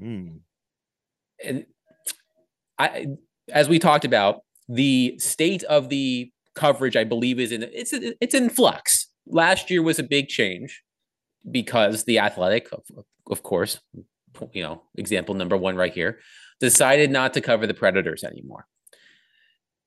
[0.00, 0.40] Mm.
[1.42, 1.66] And
[2.78, 3.06] I
[3.50, 8.34] as we talked about, the state of the coverage, I believe, is in it's it's
[8.34, 9.08] in flux.
[9.26, 10.82] Last year was a big change
[11.50, 12.82] because the Athletic, of,
[13.30, 13.80] of course,
[14.52, 16.18] you know, example number one right here,
[16.60, 18.66] decided not to cover the Predators anymore.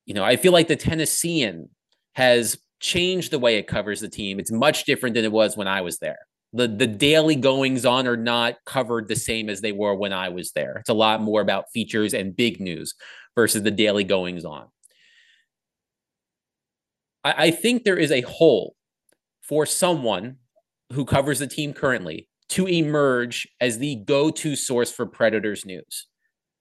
[0.05, 1.69] You know, I feel like the Tennessean
[2.13, 4.39] has changed the way it covers the team.
[4.39, 6.19] It's much different than it was when I was there.
[6.51, 10.29] The the daily goings on are not covered the same as they were when I
[10.29, 10.77] was there.
[10.77, 12.93] It's a lot more about features and big news
[13.35, 14.67] versus the daily goings on.
[17.23, 18.75] I, I think there is a hole
[19.41, 20.37] for someone
[20.91, 26.07] who covers the team currently to emerge as the go-to source for Predators news.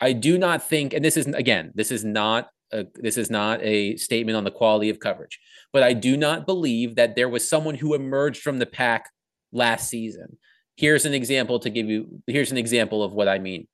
[0.00, 3.62] I do not think, and this is again, this is not a, this is not
[3.62, 5.38] a statement on the quality of coverage,
[5.72, 9.10] but I do not believe that there was someone who emerged from the pack
[9.52, 10.38] last season.
[10.76, 12.22] Here's an example to give you.
[12.26, 13.68] Here's an example of what I mean.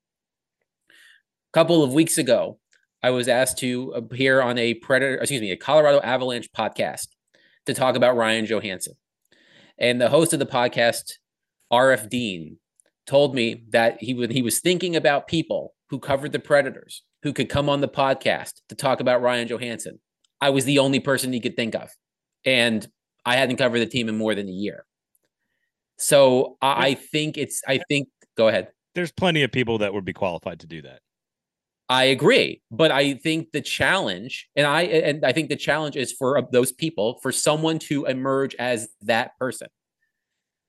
[0.90, 2.58] A couple of weeks ago,
[3.02, 7.08] I was asked to uh, appear on a Predator, excuse me, a Colorado Avalanche podcast
[7.66, 8.94] to talk about Ryan Johansen.
[9.78, 11.12] And the host of the podcast,
[11.72, 12.58] RF Dean,
[13.06, 17.32] told me that he when he was thinking about people who covered the Predators who
[17.32, 19.98] could come on the podcast to talk about Ryan Johansen.
[20.40, 21.90] I was the only person he could think of.
[22.44, 22.86] And
[23.24, 24.84] I hadn't covered the team in more than a year.
[25.98, 28.68] So I think it's I think go ahead.
[28.94, 31.00] There's plenty of people that would be qualified to do that.
[31.90, 36.12] I agree, but I think the challenge, and I and I think the challenge is
[36.12, 39.68] for those people for someone to emerge as that person.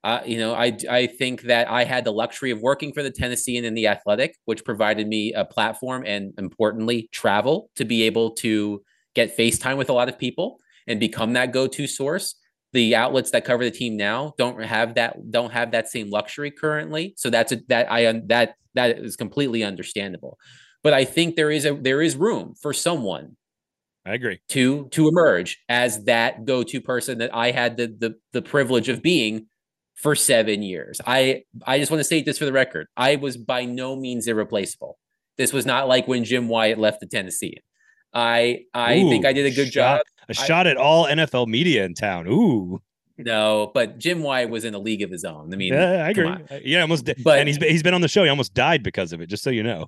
[0.06, 3.12] Uh, you know, I I think that I had the luxury of working for the
[3.12, 8.04] Tennessean and in the Athletic, which provided me a platform and importantly travel to be
[8.04, 8.82] able to
[9.14, 12.36] get FaceTime with a lot of people and become that go-to source.
[12.72, 16.52] The outlets that cover the team now don't have that don't have that same luxury
[16.52, 17.14] currently.
[17.18, 20.38] So that's a, that I that that is completely understandable.
[20.82, 23.36] But I think there is a there is room for someone
[24.06, 24.40] I agree.
[24.50, 29.02] To to emerge as that go-to person that I had the the the privilege of
[29.02, 29.48] being
[29.96, 31.00] for seven years.
[31.06, 32.88] I I just want to state this for the record.
[32.96, 34.98] I was by no means irreplaceable.
[35.38, 37.58] This was not like when Jim Wyatt left the Tennessee.
[38.14, 40.02] I I Ooh, think I did a good shot, job.
[40.30, 42.28] A shot I, at all NFL media in town.
[42.28, 42.80] Ooh.
[43.18, 45.54] No, but Jim Wyatt was in a league of his own.
[45.54, 46.34] I mean, yeah, I agree.
[46.64, 47.10] Yeah, almost.
[47.22, 48.24] But and he's he's been on the show.
[48.24, 49.28] He almost died because of it.
[49.28, 49.88] Just so you know.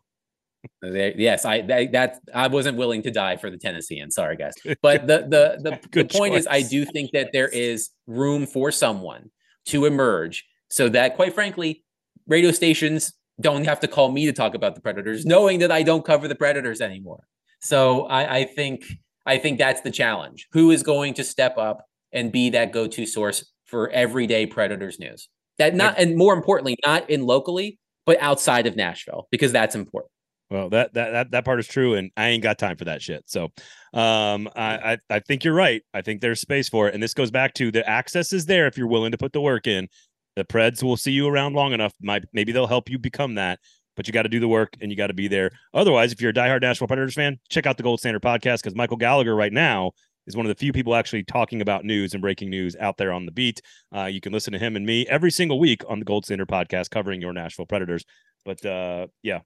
[0.83, 4.11] Yes, I that, that I wasn't willing to die for the Tennessean.
[4.11, 4.53] Sorry, guys.
[4.81, 6.41] But the the the, the point choice.
[6.41, 9.29] is, I do think that there is room for someone
[9.67, 11.83] to emerge, so that quite frankly,
[12.27, 15.83] radio stations don't have to call me to talk about the Predators, knowing that I
[15.83, 17.23] don't cover the Predators anymore.
[17.59, 18.83] So I, I think
[19.25, 20.47] I think that's the challenge.
[20.51, 25.29] Who is going to step up and be that go-to source for everyday Predators news?
[25.57, 30.11] That not and more importantly, not in locally, but outside of Nashville, because that's important.
[30.51, 33.01] Well, that that that that part is true, and I ain't got time for that
[33.01, 33.23] shit.
[33.25, 33.45] So,
[33.93, 35.81] um, I, I I think you're right.
[35.93, 38.67] I think there's space for it, and this goes back to the access is there
[38.67, 39.87] if you're willing to put the work in.
[40.35, 41.93] The Preds will see you around long enough.
[42.01, 43.59] Might maybe they'll help you become that,
[43.95, 45.51] but you got to do the work and you got to be there.
[45.73, 48.75] Otherwise, if you're a diehard Nashville Predators fan, check out the Gold Standard podcast because
[48.75, 49.91] Michael Gallagher right now
[50.27, 53.13] is one of the few people actually talking about news and breaking news out there
[53.13, 53.61] on the beat.
[53.95, 56.49] Uh, you can listen to him and me every single week on the Gold Standard
[56.49, 58.03] podcast covering your Nashville Predators.
[58.43, 59.39] But uh, yeah,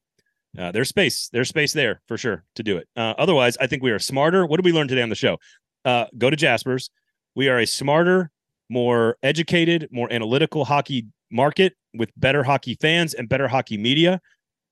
[0.58, 1.30] uh, there's space.
[1.32, 2.88] There's space there for sure to do it.
[2.96, 4.46] Uh, otherwise, I think we are smarter.
[4.46, 5.38] What did we learn today on the show?
[5.84, 6.90] Uh, go to Jaspers.
[7.36, 8.32] We are a smarter,
[8.70, 14.22] more educated, more analytical hockey market with better hockey fans and better hockey media.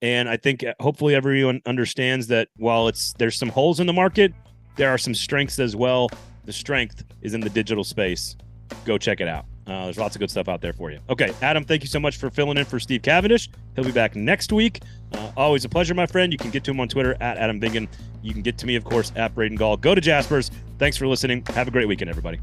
[0.02, 3.94] And I think uh, hopefully everyone understands that while it's there's some holes in the
[3.94, 4.34] market,
[4.76, 6.10] there are some strengths as well.
[6.46, 8.36] The strength is in the digital space.
[8.86, 9.46] Go check it out.
[9.66, 11.00] Uh, there's lots of good stuff out there for you.
[11.10, 13.50] Okay, Adam, thank you so much for filling in for Steve Cavendish.
[13.76, 14.82] He'll be back next week.
[15.14, 16.32] Uh, always a pleasure, my friend.
[16.34, 17.88] You can get to him on Twitter at Adam Vingan.
[18.22, 19.78] You can get to me, of course, at Braden Gall.
[19.78, 20.52] Go to Jaspers.
[20.80, 21.44] Thanks for listening.
[21.48, 22.40] Have a great weekend, everybody.